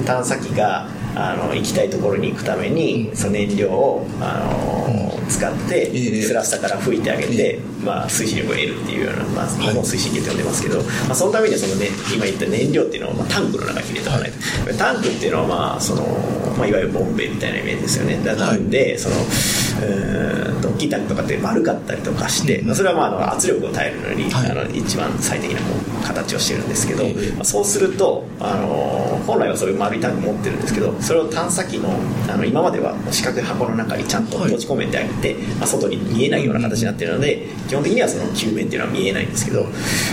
[0.05, 16.03] 探査機があの行きたいところに行くために、その燃料をあの使って、ええスラスタから吹いてあげて、まあ、推進力を得るっていうような、まあ、ものを推進系って呼んでますけど、まあ、そのためにはその、ね、今言った燃料っていうのを、まあ、タンクの中に入れておかないと、タンクっていうのは、まあその
[16.57, 18.17] まあ、いわゆるボンベみたいなイメージですよね。
[18.23, 19.15] だなんで、その
[19.81, 24.51] うーんと大きいタンクとかって丸かったりとかして、まあそれはまああの圧力を耐えるのに、はい。
[24.51, 25.67] あの一番最適なこ
[26.01, 27.31] う形をしてるんですけど、ええ。
[27.33, 31.89] まあそうすると、あの本来はそういう丸いタンク持ってるんですけどそれを探査機の
[32.27, 39.65] あの今までは四角い箱の中にちゃんと閉じ込めてあげて、まあ、外に見えないような形になってるので基本的にはその球面っていうのは見えないんですけど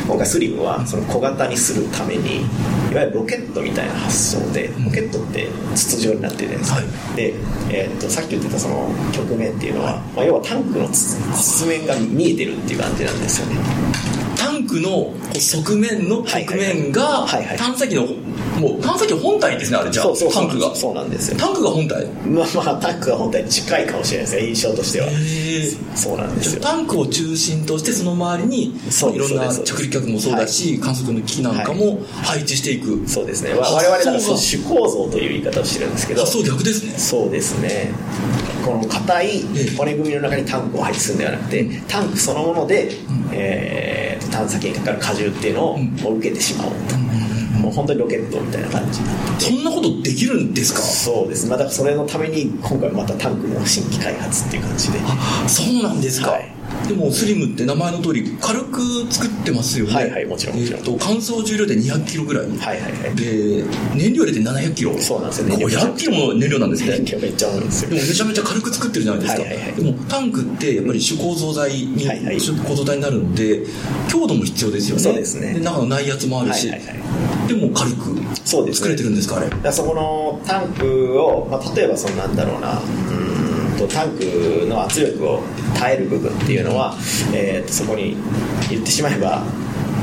[0.06, 2.42] 今回スリムはその小型にするために
[2.90, 7.16] いわゆるロケットみたいな発想でロケットって筒状になってるじゃないですか、はい。
[7.16, 7.34] で、
[7.70, 13.56] えーっとさっき言ってたその曲面っていうのは、まあ、要はタンクの筒筒面が見えてるっていう感じなんですよね。
[14.36, 17.26] タンクの側面のはい側面が
[17.58, 18.06] 探査機の
[18.60, 20.74] もう探査機本体ですねあれじゃあそうそうタンクが。
[20.74, 21.38] そうなんですよ。
[21.38, 22.06] タンクが本体？
[22.26, 25.08] まあまあタンクが本体に近いかもしれないですね印象としては。
[25.94, 26.62] そうなんですよ。
[26.62, 33.54] タンクを中心としてその周りにいろんな着陸客もそうだし、観測の機器なんかも配置していく、そうですね。
[33.54, 36.20] わ我々だ主構造という言い方をしてるんですけど。
[36.20, 36.92] 発想逆ですね。
[36.98, 37.90] そうですね
[38.66, 39.76] この硬いええ。
[39.76, 42.90] 骨組みの中にタンクを配置するんではなくてタンクそのもので、
[43.32, 45.74] えー探査機にかかる荷重っていうの
[46.10, 46.96] を受けてしまおうと、
[47.58, 49.00] もう本当にロケットみたいな感じ
[49.38, 50.80] そんなことできるんですか？
[50.80, 51.46] そうです。
[51.48, 54.98] まあだからそれのために今回またタンクの新規開発っていう感じで。
[55.46, 56.55] そうなんですか、はい
[56.88, 59.94] でもスリムって名前の通り軽く作ってますよね。
[59.94, 60.80] はいはいもちろんもちろん。
[60.80, 63.16] えーと乾燥重量で200キロぐらい、はいはいはい。
[63.16, 64.96] で燃料入れて700キロ。
[64.98, 66.90] そうなんですよ燃料500キロの燃料なんですね。
[66.90, 67.90] めっちゃ重いんですよ。
[67.90, 69.72] でもめちゃめちゃ軽く作ってるじゃないですか、はいはいはい。
[69.72, 72.40] でもタンクってやっぱり主構造材に、はいはい。
[72.40, 73.62] 主構造材になるので
[74.08, 75.02] 強度も必要ですよね。
[75.02, 75.58] そうですね。
[75.60, 77.48] 中の内圧もあるし、はいはいはい。
[77.48, 79.72] でも軽く作れてるんですかあれ。
[79.72, 83.15] そこのタンクを、まあ、例えばそのなんだろうなうーん
[83.76, 85.42] とタンクの圧力を
[85.78, 86.94] 耐える部分っていうのは、
[87.34, 88.16] えーとそこに
[88.70, 89.42] 言ってしまえば、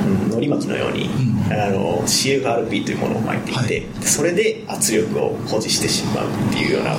[0.05, 1.33] うん、のり巻きのように、ん。
[1.51, 4.05] あの CFRP というものを巻いていて、はい。
[4.05, 6.91] それで圧力を保持してしまうっていうような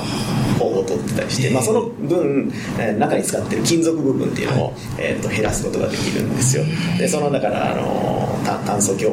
[0.59, 6.63] 方法を取ってたりして、まあ、その分、えー中に使ってる金属部分っていうのを、えー、と減らすことができるんですよ。
[6.97, 9.11] でそのだからあのた炭素強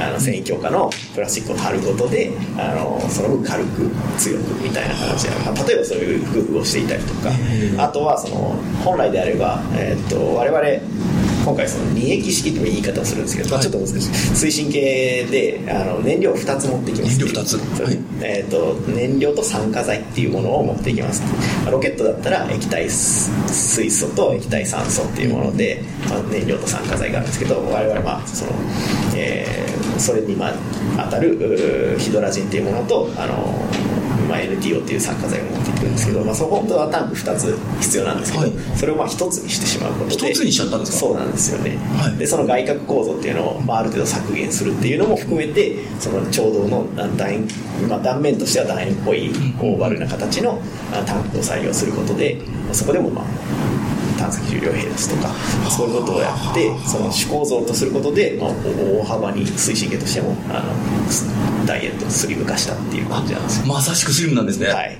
[0.00, 7.30] あの繊維強化のプラスチックを貼ることであのその分軽く強くみたいな形で、まあ、例えばそういう工夫をしていたりとか
[7.78, 13.96] あとはその本来であれば、えー、と我々今回その二液式という言い方をするんですけど、まあ、ちょっと難しい。
[14.46, 17.18] 推進系であの燃料を2つ持ってきます。
[17.18, 17.58] 燃料二つ。
[17.76, 17.86] そう。
[17.86, 17.98] はい。
[18.22, 21.22] えー、と燃料と酸化剤っていうものを持っていきます。
[21.62, 28.52] まあロケットだったら液体水素と液体酸素っていうもので、まあ、燃料と酸化剤があるんですけど我々はまあその、
[29.16, 30.54] えーそれにまあ
[31.04, 33.54] 当たるヒドラジンっていうものとあの
[34.28, 38.52] まあ、NTO っていう酸化剤を持っていくんですけど、まあ、そこ本当はタンク2つ必要なんですけど、はい。
[38.76, 40.98] それをまあ1つにしてしまうことで一つにしちゃったんですか？
[40.98, 42.16] そうなんですよね、はい。
[42.16, 47.48] でその外角構造っていうのを、まあ、ある程度削減するっていうのも含めてそのちょうどのあ楕円、
[47.88, 53.24] まあ、断面としては楕円っぽいオーバルな形のあタンクを採用することでまあそこでもまあ
[54.20, 55.32] 探査機重量を減らすとか
[55.70, 63.66] そういうことをやってその主構造とすることで、まあ、大幅に推進系としてもあのダイエットをスリム化したっていう感じなんですよ。
[63.66, 64.90] まさしくスリムなんですね、はい。
[64.90, 64.98] へ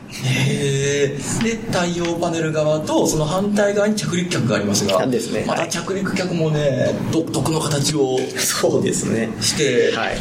[1.05, 5.45] えで太陽パネル側とその反対側に着陸脚がありますがですね。
[5.47, 5.71] またはい。
[5.71, 9.29] 着陸脚もね独特の形をそうですね。
[9.41, 10.17] して、はい。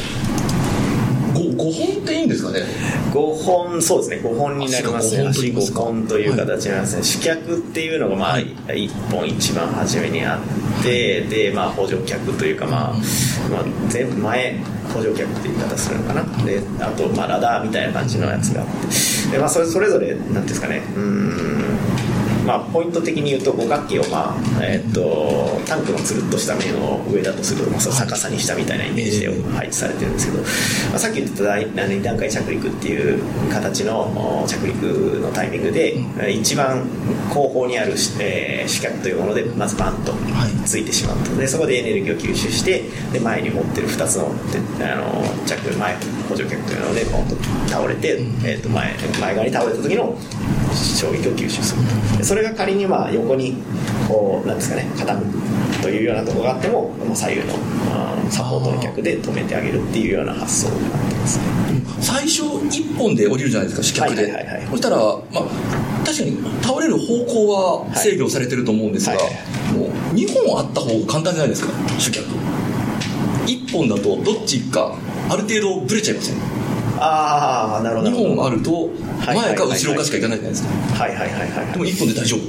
[0.47, 0.48] ご
[1.59, 2.61] 5, 本っていいんですかね
[3.11, 4.29] ？5本そうですね。
[4.29, 5.27] 5本になりますね。
[5.27, 8.45] 足足が5 5本という形になりますね、主脚っていうのがまあ、はい。
[8.67, 12.93] 1本一番初めにあってでまあ補助脚というかまあ、
[13.51, 14.57] まあ、全部前
[14.93, 16.23] 補助脚っていう言い方するのかな？
[16.45, 19.31] であとまあラダーみたいな感じのやつがあって。
[19.31, 20.81] でまあそれそれぞれなんていうんですかね。
[20.95, 22.08] うーん
[22.49, 30.41] まあ、ポイント的に言うと五角形を、まあえっとタンクのつるっとした面を上だとすると、まあ、逆さにしたみたいなイメージで配置されてるんですけど、
[30.89, 34.81] まあ、さっき言ってた第2段階着陸っていう形のお着陸
[35.21, 35.95] のタイミングで、
[36.31, 36.87] 一番
[37.29, 40.59] 後方にある、えー主脚というものでまずバンとはい。
[40.65, 44.29] ついてしまうとでそこでエネルギーを吸収してで前に持ってる2つの
[44.77, 45.95] であの着前
[46.29, 47.35] 補助脚というのでポンと
[47.67, 50.15] 倒れて、えー、と前前側に倒れた時の
[50.73, 51.81] 衝撃を吸収する
[52.11, 52.17] と。
[52.17, 53.55] でそれが仮にまあ横に
[54.07, 57.53] こうなんですかね傾くというようなところがあっても左右の
[58.29, 61.45] サポートの脚で止めてあげるっていうような発想になってますね。
[62.01, 72.25] 最初1本で降りるじゃないですか主脚で、そしたら、まあ、確かに倒れる方向は制御されてると思うんですが、はいはもう2本あった方が簡単じゃないですか主脚
[73.45, 74.95] 1本だとどっちか
[75.29, 76.43] ある程度ブレちゃいますよね
[77.01, 78.09] ああなるほど。
[78.09, 78.89] 2本あると
[79.25, 81.03] 前か後ろかしか行かないじゃないですか。
[81.03, 81.49] はいはいはいはい。
[81.51, 82.39] はいでも1本で大丈夫。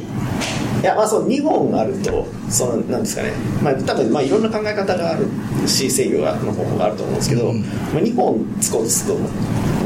[0.80, 3.32] いやまあそう2本あるとそのなんですかね、
[3.62, 5.26] まあ、多分まあいろんな考え方がある
[5.68, 7.60] し制御の方法があると思うんですけど、うん。
[7.60, 9.20] まあ、2本つこうとすると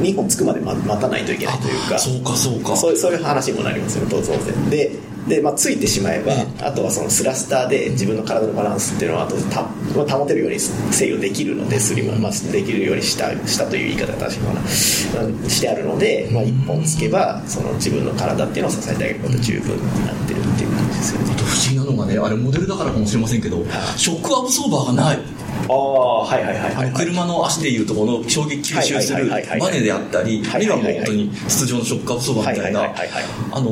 [0.00, 1.98] 2本つくまで待待たないといけないというか。
[1.98, 2.76] そうかそうか。
[2.76, 4.70] そういうそういう話にもなりますよね当然。
[4.70, 4.92] で
[5.28, 6.32] で、まあ、ついてしまえば、
[6.66, 9.68] あとはそのスラスターで自分の体のバランスっていうのは後でた、ま
[10.02, 14.68] あ、保てるように制御できるのでスリムは、まあ、できるようにしたしたという言い方が正しいのかな。
[14.68, 21.32] してあるので、まあ、1本つけばその自分の体っていうのを支えてあげること十分になってるっていう感じですよね。
[21.32, 23.64] あと不思議なのがねあれモデルだからかもしれませんけど
[23.96, 25.18] ショックアブソーバーがない
[25.68, 33.70] ああはいはいはいはい、車の足でいうとこの衝撃吸収するバネであったりあるいはもう本当に筒状のショックアブソーバーみたいなあの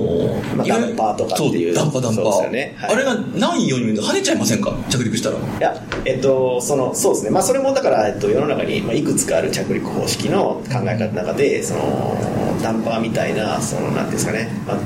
[0.57, 2.74] まあダンパーとかっていうダンパーダンパー、ね。
[2.78, 4.74] はい、あれがないように跳ねちゃいませんか？
[4.88, 5.37] 着陸したら。
[5.37, 7.31] いやえっとそのそうですね。
[7.31, 12.16] まあそれもだから、えっと、世の中に、まあ、いくつかある着陸方式の考え方の中でその
[12.62, 14.78] ダンパーみたいなそのなんですかね、まあ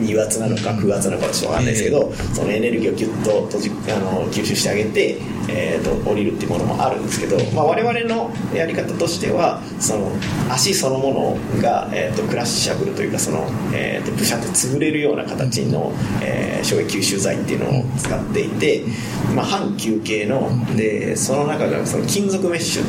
[0.00, 10.10] 2圧なのか9圧なのかちょっと分かんないですけど、えー、そのエネルギーをギュッと閉じあの吸収してあげて、えーと、降りるっていうものもあるんですけど、まあ、我々のやり方としてはその
[10.50, 18.84] 足そのものが、えーと、クラッシャブルというかその、えーと、ブシャって潰れるような形の、えー、衝撃吸収剤っていうのを使っていて、
[19.34, 22.84] まあ、半球形のでその中がその金属メッシュ。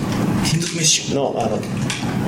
[0.46, 1.16] 金属メッシュ。
[1.16, 1.60] のあの、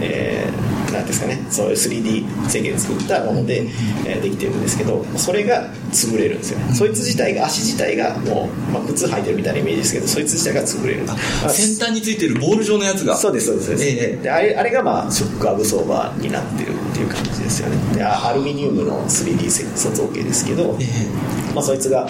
[0.01, 3.65] えーなんですかねそういう 3D 制限作ったもので、
[4.05, 6.59] えー、できてるんですけどそれが潰れるんですよ。
[6.59, 11.07] ねそいつ自体が足自体がもう、まあ、靴履いてるみたいなイメージですけどそいつ自体が潰れる。
[11.49, 13.15] 先端についてるボール状のやつが。
[13.15, 13.67] そうですそうです。
[13.67, 14.17] そうです、え。
[14.19, 17.95] ー、であれあれがまあショックアブソーバーになってるっていう感じですよね。
[17.95, 22.07] でアルミニウムの 3D 塑造形ですけど、えー、まあ、そいつが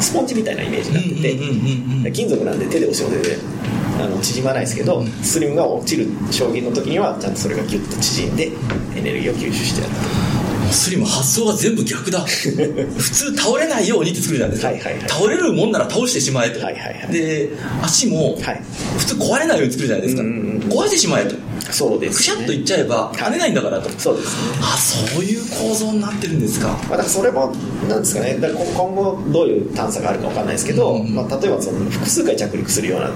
[0.00, 3.36] スポンジみたいなイメージになってて金属なんで手で押し押で
[4.02, 8.50] あの縮まないですけどスリムが落ちる衝撃の時にはちゃんとそれがギュッと縮んで
[8.96, 10.29] エネルギーを吸収してやる
[10.72, 12.20] スリム発想が全部逆だ。
[12.26, 17.48] 普通倒れないようにって作るじゃないですか、はいはいはい、倒れるもんなら倒してしまえと、はいはいはい、で
[17.82, 18.38] 足も
[18.98, 21.34] 普通壊れないように作るじゃないですか、うんうんうん、壊れてしまえと
[21.72, 24.58] そうです、ね、くしゃっといっちゃえば跳ねないんだからと、そうですね。
[24.62, 27.52] あそういう構造になってるんですか、まあ、だからそれも
[27.88, 28.38] なんですかね。
[28.38, 33.10] だ今後どういう探査があるか分かんないですけど、うん、まあ、例えばその複数回着陸するような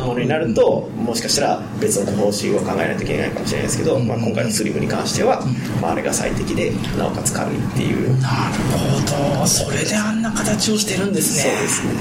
[0.00, 5.42] ものになるともしかしたら別の方針を考えないといけないかもしれないですけど、うん、まあ、今回のスリムに関しては、
[5.80, 8.20] まあ、あれが最適でなおかつ軽いっていう。
[8.20, 9.46] なるほど。
[9.46, 11.52] それであんな形をしてるんですね。
[11.52, 11.92] そうですね。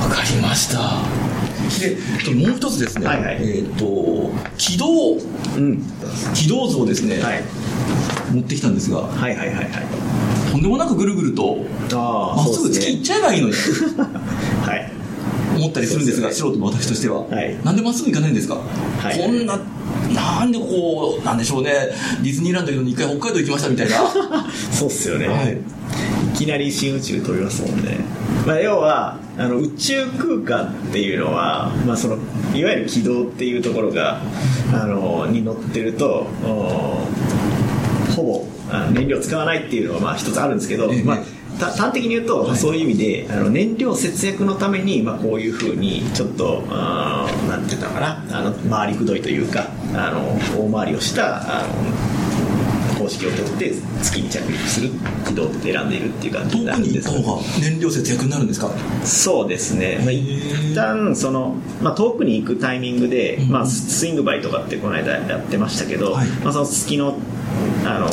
[0.00, 1.27] 分かりました
[2.24, 5.82] でもう一つですね、はいはい、えっ、ー、と軌道、うん、
[6.34, 7.42] 軌道図をですね、はい、
[8.32, 11.56] 持ってきたんですが、はいはいはいはい、とんでもなくぐるぐると
[11.90, 13.54] まっすぐ月行っちゃえばいいのに
[14.64, 14.98] はい。
[15.58, 19.58] 思ったりするんですが、素人の私としては、はい、なんでまっすぐ行かないんですか、はい、こんな
[20.14, 21.72] なんでこうなんでしょうね。
[22.22, 23.96] ディズニーランドけど一回北海道行きましたみたいな。
[24.72, 25.58] そうっすよね、はい、
[26.34, 27.98] いきなり新宇宙飛びますもんね、
[28.46, 32.16] まあ、要はあの宇宙空間っていうのは、まあ、その
[32.54, 34.20] いわゆる軌道っていうところが
[34.72, 36.24] あのに乗ってると
[38.16, 38.46] ほぼ
[38.92, 41.18] 燃料使わないっていうのはまあ一つあるんですけど、まあ
[41.58, 52.17] 端的に言うと、はい、そういう意味であの燃料節約のために、まあ、こういうふうにちょっとなんて言ったのかなあの回りくどいというかあの大回りをしたあの
[53.08, 54.90] 方式をとって月に着陸する
[55.26, 57.08] 軌道を選んでいるっていう感じなんです。
[57.10, 58.70] 遠くに行った方が燃料節約になるんですか
[59.04, 67.16] そうですね、まあ、一旦その、まあ、遠くに行くタイミングで、まあ、スイングバイとかってこの間やってましたけど、はい、まあ、その月の
[67.84, 68.08] あの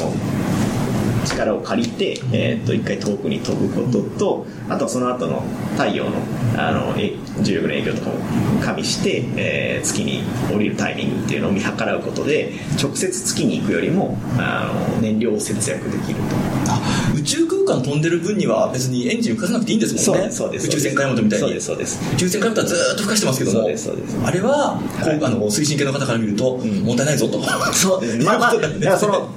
[1.26, 6.12] 力を借りて、えー、と一回遠くに飛ぶこととあとはその後の太陽の
[6.58, 6.96] あの
[7.42, 16.36] 重力の影響とかも加味して、えー、月に降りるタイミングっていうのを見計らうことで直接月に行くよりもあの燃料を節約できると。
[16.68, 16.82] あ
[17.16, 20.32] 宇宙空間飛んでる分には別にエンジン浮かさなくていいんですもんね。
[20.32, 21.46] そうです宇宙船開元みたいに。
[21.46, 22.14] そうですそうです。
[22.14, 24.18] 宇宙船開元はずっと吹かしてますけどもそうですそうです。
[24.24, 27.42] あれは、はい、あの推進系の方から見ると、問題ないぞと。
[27.74, 28.02] そう。
[28.02, 28.48] ですまあま
[28.94, 29.30] あ その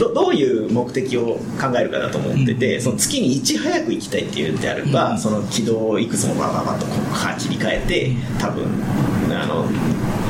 [0.00, 8.64] どどういう目的を考えるかだと思ってて、うん、その月にいち早く行きたいっていうんであれば、うん、その軌道をいくつもバババッとこう切り替えて多分
[9.30, 9.66] あの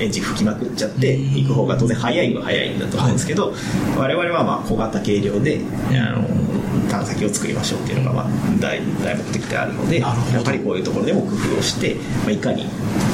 [0.03, 3.53] エンジン吹きまくっちゃって行く方が当然早いは早いんだと思うんですけど、
[3.97, 5.61] 我々はまあ小型軽量で
[5.93, 6.50] あの
[6.91, 8.31] 探査機を作りましょうっていうのがまあ
[8.61, 12.67] 大大目的であるのでやっぱりこういうところでも工夫をして、まあ、いかに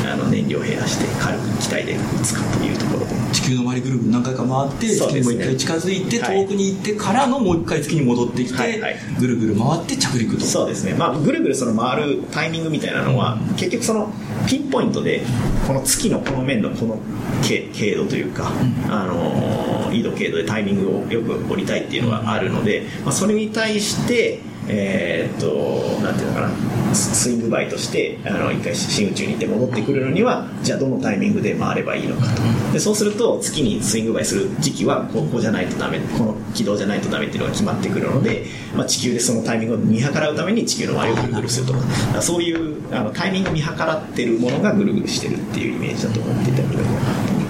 [0.07, 3.17] あの燃料を減らして軽く機体で打つかというところで。
[3.33, 10.45] 地球の周りぐるぐる何回か回って月にもう一回近づいて、遠くに行ってからのもう一回月に戻ってきて、はいはい、ぐるぐる回って着陸と。
[10.45, 14.11] そうですね、まあ、ぐるぐるその回るタイミングみたいなのは、うん、結局その
[14.47, 15.23] ピンポイントで
[15.67, 16.99] この月のこの面のこの
[17.43, 18.51] 経度というか、
[18.85, 26.51] うん、あの緯度経度でタイミングをよく降りたいっていうのがあるので、まあ、それに対してえー、っとなんていうのかな。
[26.95, 32.43] スイングバイとしてあの一回新宇宙に行って戻ってくるのにはじゃあどのタイミングで回ればいいのかと。
[32.73, 42.23] でそうすると月にスイングバイする時期はここじゃないとダメこの軌道じゃないとダメっていうのが決まってくるので、まあ、地球でそのタイミングを見計らうために地球の周りをぐるぐるするとか。
[42.23, 46.89] そういうあのタイミングを見計らってるものがぐるぐるしてるっていうイメージだと思っていただければ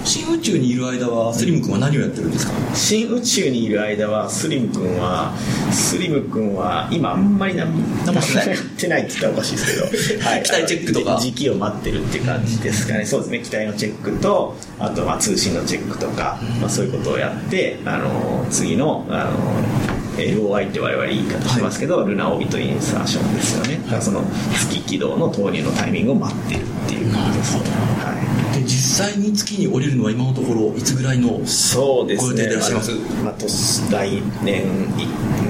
[0.05, 2.53] 新宇宙にいる間はスリム君は何をやってるんですか？
[2.75, 5.37] 新宇宙にいる間はスリム君は
[5.73, 11.19] スリム君は今あんまり何何もしてないやってないって言ったらおかしいですけど、 はい、機体チェックとか。
[11.21, 13.05] 時期を待ってるっていう感じですかね。
[13.05, 13.39] そうですね。
[13.41, 24.23] 機体のチェックとあとまあ通信のチェックとか、まあ、そういうことをやってあの次のあの LOI って我々言い方しますけど、ルナオビトインサーションですよね、だからその
[24.55, 32.33] 月軌道の投入のタイミングを待ってるっていう感じですね、はいで実際に月に降りるのは今のところいつぐらいのそうですね。
[32.33, 32.93] ご予定でいらっしゃいます
[33.23, 34.65] まあ、年来年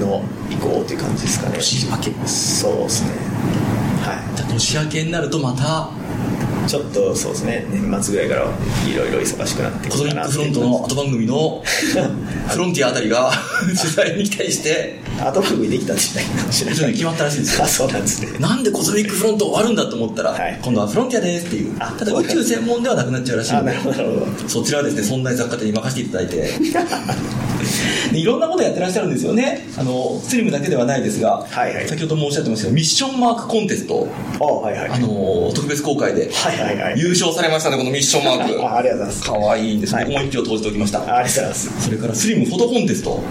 [0.01, 1.55] の以降という感じですかね。
[1.55, 3.11] 年明けそうですね。
[4.01, 6.06] はじゃあ年明けになるとまたい。
[6.67, 7.65] ちょっとそうですね。
[7.69, 11.63] 年末ぐらいからいろいろ忙しくなっていコズミックフロントの後番組の
[12.49, 13.31] フロンティアあたりが
[13.79, 16.91] 取材に期待して後組みできたんじゃないかもしれない。
[16.91, 18.29] 決まったらしいんですよあ、そうなんですね。
[18.39, 23.77] なんでコズミックフロント終わるんだと思ったら、はい今度はフロンティアですっていうあただ宇宙専門ではなくなっちゃうらしいあ、ので。
[24.47, 26.53] そちらはですね、存在雑貨店に任せていただいて、で
[28.13, 29.67] いろんなことやってらっしゃるんですよね。
[29.77, 34.07] あの、スリムだけではないですが、はいはい先ほどもおっしゃってましたけど、ミッションマークコンテスト、
[34.39, 34.89] あ、はいはい。
[34.89, 36.99] あの、特別公開ではいはいはい。
[36.99, 38.61] 優勝されましたね、このミッションマーク。
[38.65, 39.23] あありがとうございます。
[39.23, 40.03] かわいいんですね。
[40.03, 40.99] はい僕も一票投じておきました。
[40.99, 41.69] あありがとうございます。
[41.85, 43.21] それからスリムフォトコンテスト、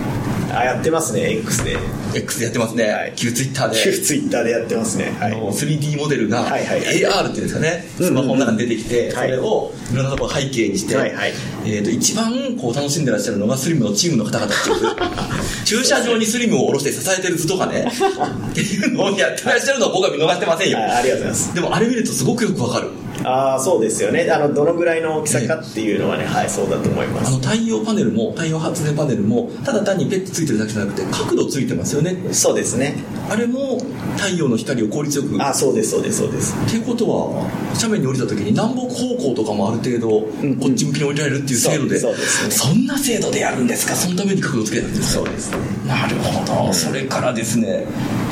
[0.58, 1.76] あ、やってますね、X で。
[2.14, 2.84] X でやってますね。
[2.88, 3.82] はい旧ツイッターで。
[3.82, 5.16] 旧ツイッターでやってますね。
[5.18, 5.32] はい。
[5.32, 11.32] あの 3D モデルが AR っていうんですかね、スマホの中に出てきて、そはいれをいろんなところを背景にして、はいはい
[11.64, 17.86] えー、と一番こう楽しんでらっしゃるのがスリムのチームの方々っていう 駐車場にスリムを下ろして支えてる図とかね
[18.50, 21.54] っていうのをやってらっしゃるのは僕は見逃してませんよあありがとうございます。
[21.54, 22.88] でもあれ見るとすごくよくわかる
[23.28, 24.30] ああそうですよね。
[24.30, 27.28] あのどのぐらいの大きさかっていうのはね、はいそうだと思います。
[27.28, 32.16] あの太陽パネルも太陽発電パネルもただ単にペットついてるだけじゃなくて角度ついてますよね。
[32.32, 32.94] そうですね。
[33.28, 33.80] あれも
[34.16, 35.42] 太陽の光を効率よく。
[35.42, 36.54] あそうですそうですそうです。
[36.54, 42.50] っていうことは斜面に降りた時に南北方向とかもある程度んこっち向きに降りられるっていう制度で,、そうそうですね。
[42.52, 43.96] そんな制度でやるんですか？
[43.96, 45.50] そのために角度つけたんですかそうです。
[45.50, 45.56] ね
[45.88, 47.86] なるほど、それからですね。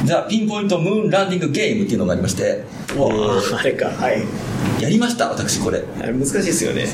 [0.04, 2.62] ザ・ピンポイントムーンランディングゲームっていうのがありまして、
[3.56, 3.86] あれか。
[3.88, 4.22] はい
[4.84, 5.82] やりました私これ。
[5.98, 6.86] あれ難しいですよね。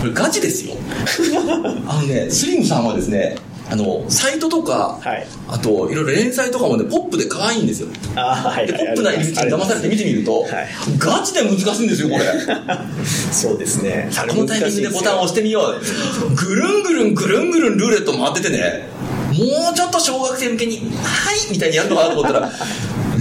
[0.00, 0.74] これガチですよ。
[1.86, 3.36] あのねスリムさんはですね
[3.70, 5.26] あのサイトとか、はい。
[5.46, 7.88] あといろいろ連載とかもねポップで可愛いんですよ。
[8.16, 10.48] あはいではいポップな入り口に騙されて見てみると、はい。
[10.96, 12.24] ガチで難しいんですよこれ。
[13.30, 14.08] そうですね。
[14.10, 16.34] さあこのタイミングでボタンを押してみよう。
[16.34, 18.88] ぐるんぐるんぐるんぐるんルーレット回っててね
[19.36, 22.50] もうちょっと小学生向けに「はい」みたいにやるのかなと思ったら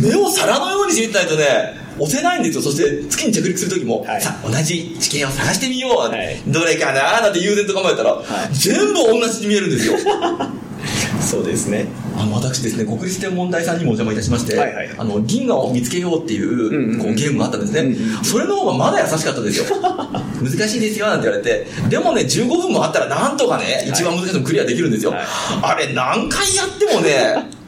[0.04, 2.62] 目を皿のようにしていないとね押せないんですよ。
[2.62, 4.22] そして月に着陸する時も、はい。
[4.22, 6.42] さあ同じ地形を探してみよう、はい。
[6.48, 9.94] どれかななんて悠然と構えたら、全部同じに見えるんですよ。
[11.22, 11.86] そうですね。
[12.18, 14.96] あの私ですね国立天文台さんにもお邪魔いたしまして、はいはいはい。
[14.98, 19.66] あの銀河を見つけようっていう,、こうゲームがあったんですね、うんうんそれの方がまだ優しかったですよ。
[20.42, 21.68] 難しいですよなんて言われて。
[21.90, 25.22] でもね15分もあったらなんとかね一番難しいのクリアできるんですよ、はい。
[25.62, 27.63] あれ何回やってもね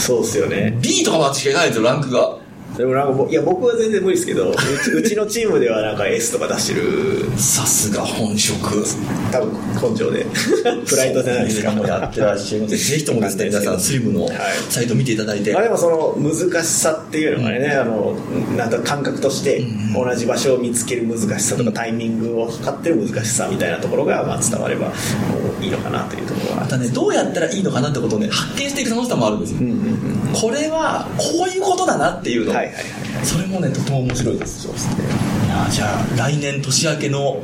[0.00, 0.76] そうっすよね。
[0.80, 2.38] B とかまでしかいかないんですよランクが。
[2.76, 4.54] でもなんかぼいや僕は全然無理ですけどう
[4.84, 7.30] ちうちのチームではなんか S とか出してる。
[7.38, 8.84] さすが本職。
[9.32, 10.26] 多分根性で。
[10.86, 11.70] プライドじゃないですか。
[11.72, 14.34] もやってらっしゃいますぜひともですね皆さんスリムのはい
[14.68, 18.12] サイト見ていただいて、まあでもその難しさっていうのがね、あの
[18.56, 19.64] なんだ感覚として
[19.94, 24.94] 同じ場所を見つける難しさとかタイミングを測ってる難しさみたいなところがまあ伝わればも
[25.60, 30.32] ういいのかなというところはまたねどうやったらいいのかなってことをね発見していく楽しさもあるんですよ、うんうんうん。
[30.32, 33.26] これはこういうことだなっていうの、はいはいはいはい。
[33.26, 34.62] それもねとても面白いです。
[34.62, 35.04] そうですね。
[35.46, 37.42] いやじゃあ来年年明けの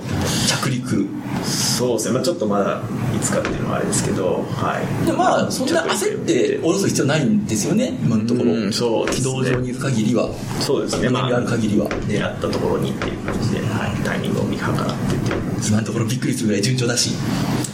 [0.49, 1.09] 着陸
[1.45, 2.81] そうですね、まあ、ちょっとまだ
[3.15, 5.07] いつかっていうのはあれですけどはい。
[5.07, 9.13] でまあそんな焦って下ろす必要ないんですよね今のところ、うんそうね。
[9.13, 10.29] 軌道上にいる限りは。
[10.61, 11.09] そうですね。
[11.09, 11.89] まあ、ある限りは。
[11.89, 15.43] 狙ったところにっていう感じで、はい、タイミングを見計らってっていう。
[15.67, 17.11] 今のところびっくりするぐらい順調だし。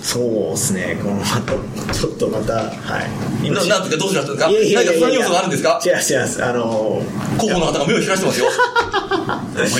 [0.02, 0.98] そうですね。
[1.02, 1.52] このまた
[1.94, 2.70] ちょっとまたは
[3.42, 3.50] い。
[3.50, 4.50] ななんですかどうするんですか？
[4.50, 5.00] いやいやいやいや。
[5.00, 5.80] 何か不安要素があるんですか？
[5.84, 6.44] 違う違う。
[6.44, 7.02] あの
[7.40, 8.46] 広報の方が目を光らしてますよ。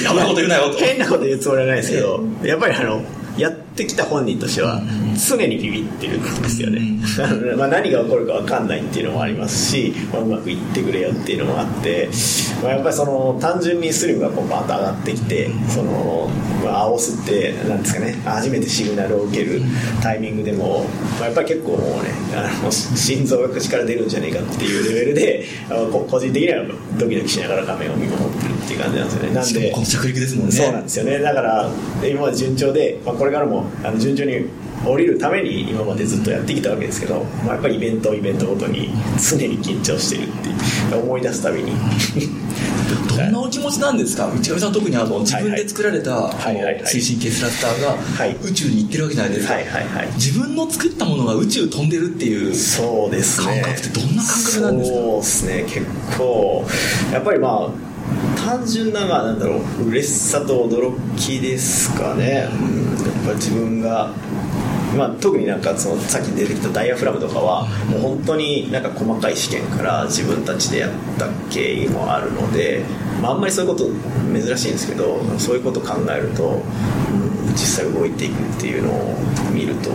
[0.02, 0.14] や。
[0.14, 0.78] ばいこと言うなよと。
[0.78, 3.02] 変なこと言うつもりはないですけど、やっぱりあの
[3.38, 4.80] やってきた本人としては
[5.28, 6.80] 常にビビってるんですよね、
[7.56, 12.08] まあ何が起こるか分かんないっていうのもありますし、まあ、うまくいってくれよっていうのもあって、
[12.62, 16.30] まあ、やっぱりその単純にスリムがこうバーッと上がってきてその、
[16.64, 19.62] まあ、青スってなんですかね初めてシグナルを受ける
[20.02, 20.84] タイミングでも、
[21.18, 26.64] まあ、やっぱり結構もうねあの心臓が口から出るんじゃないかっていうレベルで個人的には
[26.98, 29.34] ドキドキしながら画面を見守ってっていう感じなんですよね。
[29.34, 30.52] なんでこの着陸ですもんね。
[30.52, 31.18] そうなんですよね。
[31.18, 31.70] だから
[32.04, 34.46] 今まで順調で、まあ、これからもあの順調に
[34.84, 38.90] 降りるために今までずっとやってきたわけですけど、まあ、やっぱりイベントイベントごとに
[39.30, 41.72] 常に緊張してるって思い出すたびに。
[43.08, 44.30] どんなお気持ちなんですか？
[44.34, 48.34] 道上さん特にあの自分で作られた推進系スラスターはい。
[48.34, 50.08] が宇宙に行ってるわけじゃないですか、はいはいはい。
[50.16, 53.62] 自分の作ったものが宇宙飛んでるっていうそうですね。
[53.62, 54.96] 感覚ってどんな感覚なんですか？
[54.96, 55.64] そうですね。
[55.68, 55.86] 結
[56.18, 56.64] 構
[57.12, 57.92] やっぱりまあ
[58.44, 62.91] 単純なまあなんだろう嬉しさと驚きですかね、うん、
[63.24, 64.10] ぱり自分が
[64.96, 72.84] まあ、特になんかそのさっき出てきたダイヤフラムとかはもう本当になんか細かい試験から自分たちでやった経緯もあるので、
[73.22, 76.56] まあ、あんまりそういうこと珍しいんですけどそういうことを考えると、う
[77.50, 79.16] ん、実際動いていくっていうのを
[79.50, 79.88] 見ると、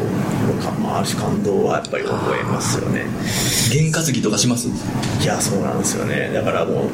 [0.82, 3.06] まあ、ある種感動はやっぱり覚えますよね。
[3.72, 4.68] 験担ぎとかします？
[4.68, 4.72] い
[5.28, 6.32] やそうなんですよね。
[6.34, 6.90] だからもう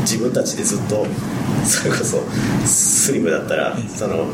[0.00, 1.06] 自分たちでずっと
[1.64, 2.22] それこそ
[2.66, 4.26] スリムだったらその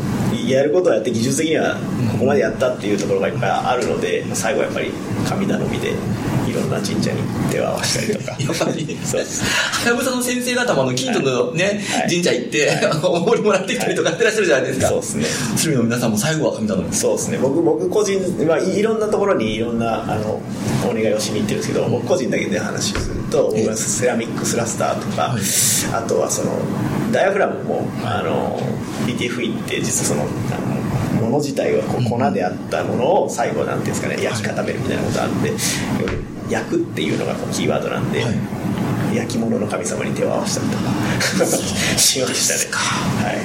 [0.47, 1.77] やることをやって技術的には
[2.13, 4.93] ここまでやったっていうところがいっぱいあるので最後やっぱり
[5.29, 5.93] 神頼みで
[6.49, 7.21] いろんな神社に
[7.51, 8.37] 手を合わせたりとか。
[8.39, 12.09] やっぱりそうはやぶさの先生方もあの近所のね、はい。
[12.09, 15.27] 神社行って、あの お守りもらってきたりとかやってらっしゃるじゃないですか、そうですね。
[15.57, 17.39] 鶴見の皆さんも最後は神頼みそうですね。
[17.41, 20.41] 僕僕個人、まあ、いいろんなところにいろんなあの
[20.89, 25.43] お願いをしに行ってるんですけど僕個人だけで話をすると僕はセラミックスラスターとか、はい。
[25.93, 26.53] あとはその
[27.15, 28.59] ダイヤフラムもあの
[29.07, 35.53] BTFE って実はそのもの自体はこう粉であったものを最後なんていうんですかね焼き固めるみたいなことあるんで
[36.51, 38.35] 焼くっていうのがこうキーワードなんで、はい。
[39.15, 40.91] 焼き物の神様に手を合わせたりとか。
[41.97, 42.85] しましたね。
[43.23, 43.39] はい。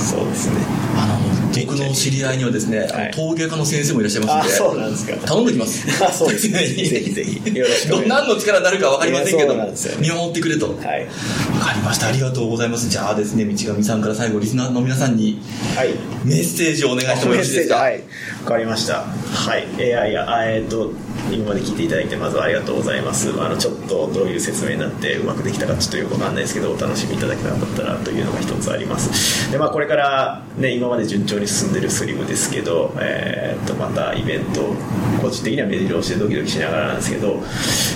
[0.00, 0.54] そうですね。
[0.96, 1.19] あの
[1.66, 3.10] 僕の知り合いにはですね、はい。
[3.14, 5.16] 陶芸家の先生もいらっしゃいますあそうのでなんですか。
[5.26, 6.04] 頼んできます。
[6.04, 10.08] あそうですね ぜひぜひよろ何の力になるか分かりませんけどそうなんですよね。
[10.08, 10.76] 見守ってくれと、はい。
[10.76, 12.06] 分かりました。
[12.08, 12.88] ありがとうございます。
[12.88, 15.40] じゃあですね道上さんから最後リスナーの皆さんに
[15.76, 15.88] はい。
[16.24, 17.76] メッセージをお願いしてもよろしいですか？
[17.76, 18.00] はい。
[18.44, 19.04] わかりました。
[19.32, 19.66] はい。
[19.76, 20.92] いやいやあえっと
[21.32, 23.30] 今まで聞いていただいてまずはありがとうございます。
[23.40, 29.50] あのちょっとどういう説明になってうまくできたかちょっとよくわかんないですけどお楽しみいただけたんだったらというのが一つあります。
[29.50, 34.74] でまあこれからね今まで順調に進んでるスリムですけどえーっとまたイベント
[35.20, 37.42] 個人的には目白押しでドキドキしながらなんですけど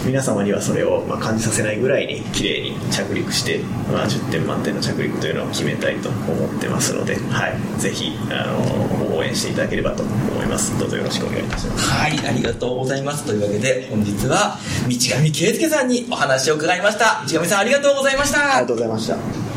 [0.06, 3.60] 皆様にはそれをまあ感じさせないぐらいに綺麗に着陸して、
[3.92, 13.24] まあ、10点満点の着陸というのを決めたいと思ってますので、はい、ぜひあの応援していただければと思いますどうぞよろしくお願いいたしますはい、ありがとうございます。
[13.24, 14.58] というわけで、本日は、
[14.88, 17.24] 道上圭介さんにお話を伺いました。
[17.26, 18.56] 道上さん、ありがとうございました。
[18.56, 19.53] ありがとうございました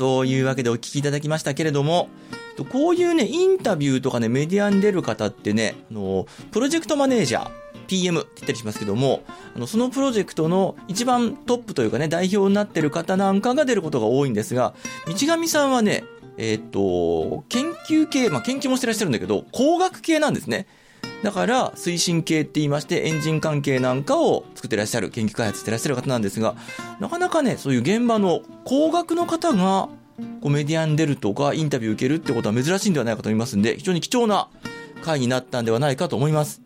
[0.00, 2.08] そういうわけでお聞きいただきましたけれども、
[2.72, 7.50] こういうね、インタビューとかね、メディアに出る方ってね、あの、プロジェクトマネージャー、
[7.86, 9.24] PM って言ったりしますけども、
[9.54, 14.72] あの、そのプロジェクトの一番トップというかね、代表になってる方なんかが出ることが多いんですが、
[15.06, 16.04] 道上さんはね、
[16.38, 20.66] えーっと、研究系、まあ、研究もしてらっしゃるんだけど、工学系なんですね。
[21.22, 26.56] だから、推進系って言いまして、エンジン関係なんかを作ってらっしゃる、研究開発してらっしゃる方なんですが、
[26.98, 29.88] なかなかね、そういう現場の工学の方が、
[30.40, 34.48] こうメディアに出るとか、インタビュー受けるってことは珍しいんではないかと思いますんで、非常に貴重な
[35.02, 36.62] 回になったんではないかと思います。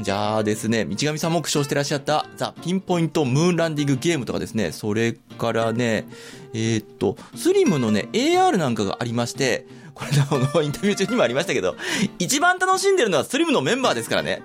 [0.00, 6.06] じゃあですね、道上さんも苦笑してらっしゃった、ザ・ピンポイント・ムーンランディングゲームとかですね、それからね、
[6.54, 9.66] えーっと、スリムのね、AR なんかがありまして、
[9.98, 11.76] これあの、インタビュー中にもありましたけど、
[12.18, 14.42] 一番楽しんでるのはスリムのメンバーですからね。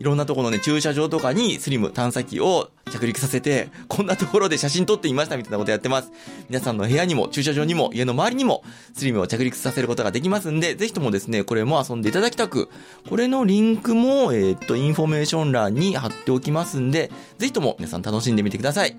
[0.00, 6.12] いろんなところのね、駐車場とかにスリム探査機を着陸させて、こんなところで写真撮っていましたみたいなことやってます。
[6.48, 8.62] 皆さんの部屋にも、駐車場にも、家の周りにも、
[8.94, 12.68] スリムを着陸させることができますんで、ぜひともですね、これも遊んでいただきたく、
[13.08, 18.96] これのリンクも、えーっと、インフォメーション欄に貼っておきますんで、ぜひとも皆さん楽しんでみてください。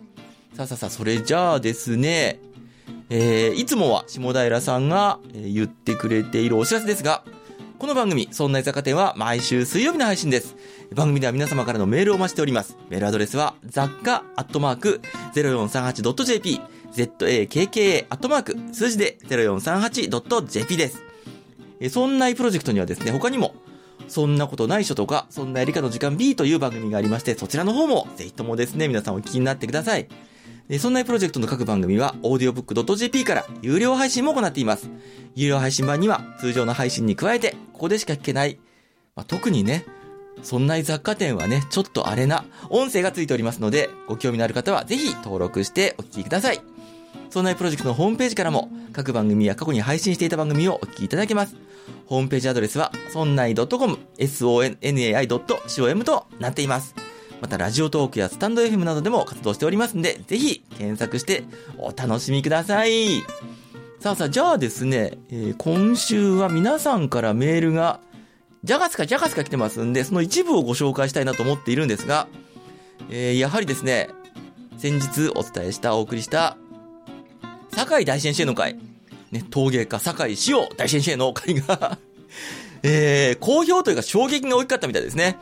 [0.53, 2.41] さあさあさあ、それじゃあですね、
[3.09, 7.23] えー、いつもは下平さんが、言ってくれているお知らせですが、
[7.79, 10.55] この番組、そんな居酒店は毎週水曜日の配信です。
[10.93, 12.77] 番組では皆様からのメールを待ちしております。
[12.89, 15.01] メールアドレスは、雑貨アットマーク
[15.33, 16.61] 0438.jp、
[16.93, 21.01] zakka アットマーク数字で 0438.jp です。
[21.79, 23.55] えそんないプロジェクトにはですね、他にも、
[24.07, 30.07] そんなことない人とか、そんなやり方の時間 B という番組がありまして、そちらの方もぜひともですね、皆さんお聞きになってください。
[30.71, 34.87] えそんなプロジェクトの各番組は、audiobook.jp から有料配信も行っています。
[35.33, 38.59] 有料配信版には、通常の配信に加えて、ここでしか聞けない、
[39.15, 39.83] まあ、特にね、
[40.43, 46.61] そんな雑貨店はね、ちょっとあれな、音声がついておりますので、ご興味のある方はぜひ登録してお聞きください。
[47.31, 51.55] そんなプロジェクトのホームページからも、各番組や過去に配信していた番組をお聞きいただけます。
[52.05, 56.93] ホームページアドレスは、そんない .com、sonnai.com となっています。
[57.41, 61.43] また、ラジオトークやスタンド FM などでも活動しておりますんで、ぜひ検索して
[61.77, 63.21] お楽しみください。
[63.99, 67.99] さあさあ、じゃあですね、えー今週は皆さんからメールが、
[68.63, 72.27] ジャガスかジャガスか来てますんで、その一部をご紹介したいなと思っているんですが、
[73.09, 74.09] えーやはりですね、
[74.77, 76.57] 先日お伝えした、お送りした、
[77.71, 78.77] 堺大先生の会、
[79.31, 81.97] ね、陶芸家堺志陽大先生の会が、
[82.83, 85.37] えー、好評というか衝撃が大きかったみたいですね。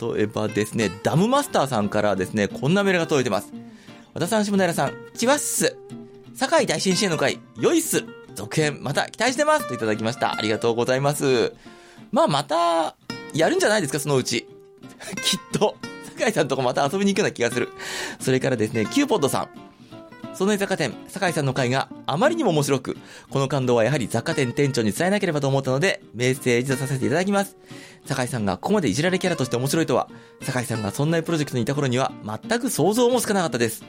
[0.00, 3.52] 例えばですね、ダムマスターさんからですね、こんなメールが届いてます。
[4.14, 5.76] 和田さん、下平さん、チワッス。
[6.36, 8.04] 堺大新支援の会、良いっす。
[8.34, 9.68] 続編、また期待してます。
[9.68, 10.36] といただきました。
[10.36, 11.52] ありがとうございます。
[12.12, 12.96] まあ、また、
[13.34, 14.46] やるんじゃないですか、そのうち。
[15.22, 15.76] きっと。
[16.16, 17.70] 堺さんとこまた遊びに行くような気がする。
[18.18, 19.69] それからですね、キューポッドさん。
[20.34, 22.96] その雑貨店、酒井さんの会があまりにも面白く、
[23.30, 27.56] この感動はやはり雑貨店店長に伝えなければと思ったので、メッセージとさせていただきます。
[28.06, 30.08] 酒井さんがここまでいじられキャラとして面白いとは、
[30.42, 33.84] 酒井さんがそんなプロジェクトにいた頃には全く想像もつかなかったです。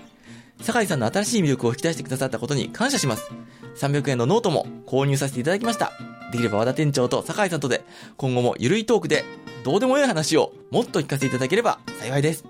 [0.61, 3.31] 酒井さんの新しい魅力を引き出してくださったことに感謝します。
[3.77, 5.91] 300円のノートも購入させていただきました。
[6.31, 7.83] できれば和田店長と酒井さんとで、
[8.17, 9.23] 今後もゆるいトークで、
[9.63, 12.45] どうでもよい話をもっと聞かせていただければ幸いです。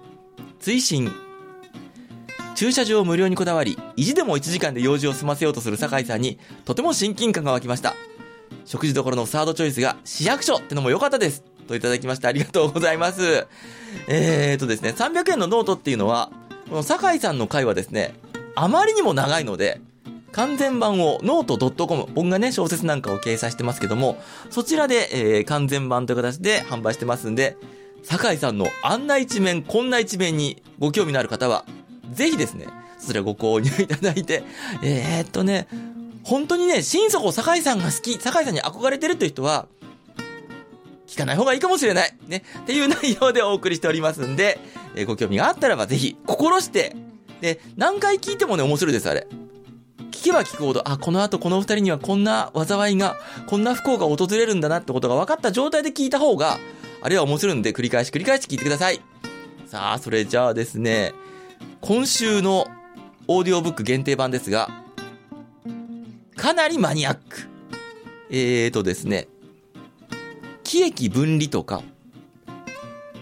[0.59, 1.11] 追伸
[2.61, 7.95] 駐車場を無料にこだわり、意地でも1時間で用事を済ませようとする酒井さんに、とても親近感が湧きました。
[8.65, 11.43] 食事どころの third choice が市役所ってのも良かったです。
[11.67, 13.47] といただきましてありがとうございます。
[14.07, 16.31] えーとですね、300円のノートっていうのは、
[16.69, 18.13] この酒井さんの回はですね、
[18.53, 19.81] あまりにも長いので、
[20.31, 27.57] 完全版をノート .com、僕がね、小説なんかを掲載してますけども、そちらで、えー完全版という形で販売してますんで、
[28.03, 31.65] 酒井さんのあんな一面、こんな一面にご興味のある方は、
[32.11, 32.67] ぜひですね、
[32.99, 34.43] そちらご購入いただいて、
[34.83, 35.67] えー、っとね、
[36.23, 39.67] 本当にね、心底酒井さんが好き、酒井さんに憧れてるという人は、
[41.07, 42.13] 聞かない方がいいかもしれない。
[42.27, 42.43] ね。
[42.59, 44.59] っていう内容でお送りしておりますんで、
[44.95, 46.95] えーご興味があったらばぜひ、心して、
[47.41, 49.27] で、何回聞いてもね、面白いです、あれ。
[50.11, 56.59] 聞けば聞くほど、あ、この後この二人にはこんな災いが、こんな不幸が訪れるんだなってことが分かった状態で聞いた方が、
[57.01, 59.01] あれは面白いんで繰り返し繰り返し聞いてください。
[59.65, 61.13] さあ、それじゃあですね、
[61.81, 62.67] 今週の
[63.27, 64.69] オーディオブック限定版ですが、
[66.35, 67.21] かなりマニアック。
[68.29, 69.27] えーとですね、
[70.63, 71.81] 気液分離とか、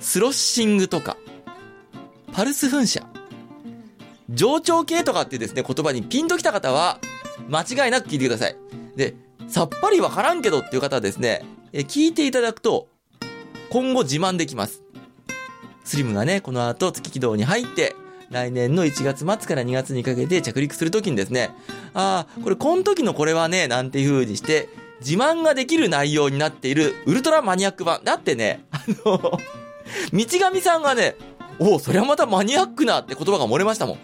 [0.02, 1.16] スロッシングとか、
[2.34, 3.08] パルス噴射、
[4.30, 7.00] 上長系とかってですね、言葉にピンときた方は、
[7.50, 8.58] 間違いなく聞いてください。
[8.98, 9.16] で、
[9.48, 12.90] さっぱりわからんけどっていう方はですね、え聞いていただくと、
[13.70, 14.84] 今後自慢できます。
[15.86, 17.96] スリムがね、この後月軌道に入って、
[18.32, 21.52] 来年の1月末から2月にかけて着陸するときにですね、
[21.94, 24.70] ああ、これこの時のこれはね、なんていう風にして、
[25.02, 28.04] 自慢ができる内容になっているウルトラマニアック版。
[28.04, 29.40] だってね、あの、道
[30.14, 31.16] 上さんがね、
[31.58, 34.00] おお、それはまたマニアックなって言葉が漏れましたもん。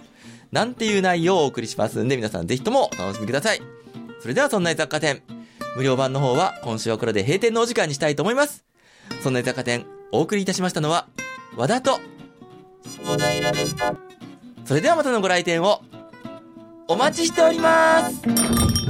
[0.51, 3.61] なんていう内容をお送りしますんで、皆さんぜひともお楽しみください。
[4.21, 5.21] それではそんな雑貨店、
[5.75, 8.63] 無料版の方は今週はこれで閉店のお時間にしたいと思います。
[9.21, 11.07] そんな雑貨店、お送りいたしましたのは、
[11.55, 11.99] 和田と、
[13.03, 14.14] 小平でした
[14.65, 15.81] それではまたのご来店を、
[16.87, 18.84] お待ちしております。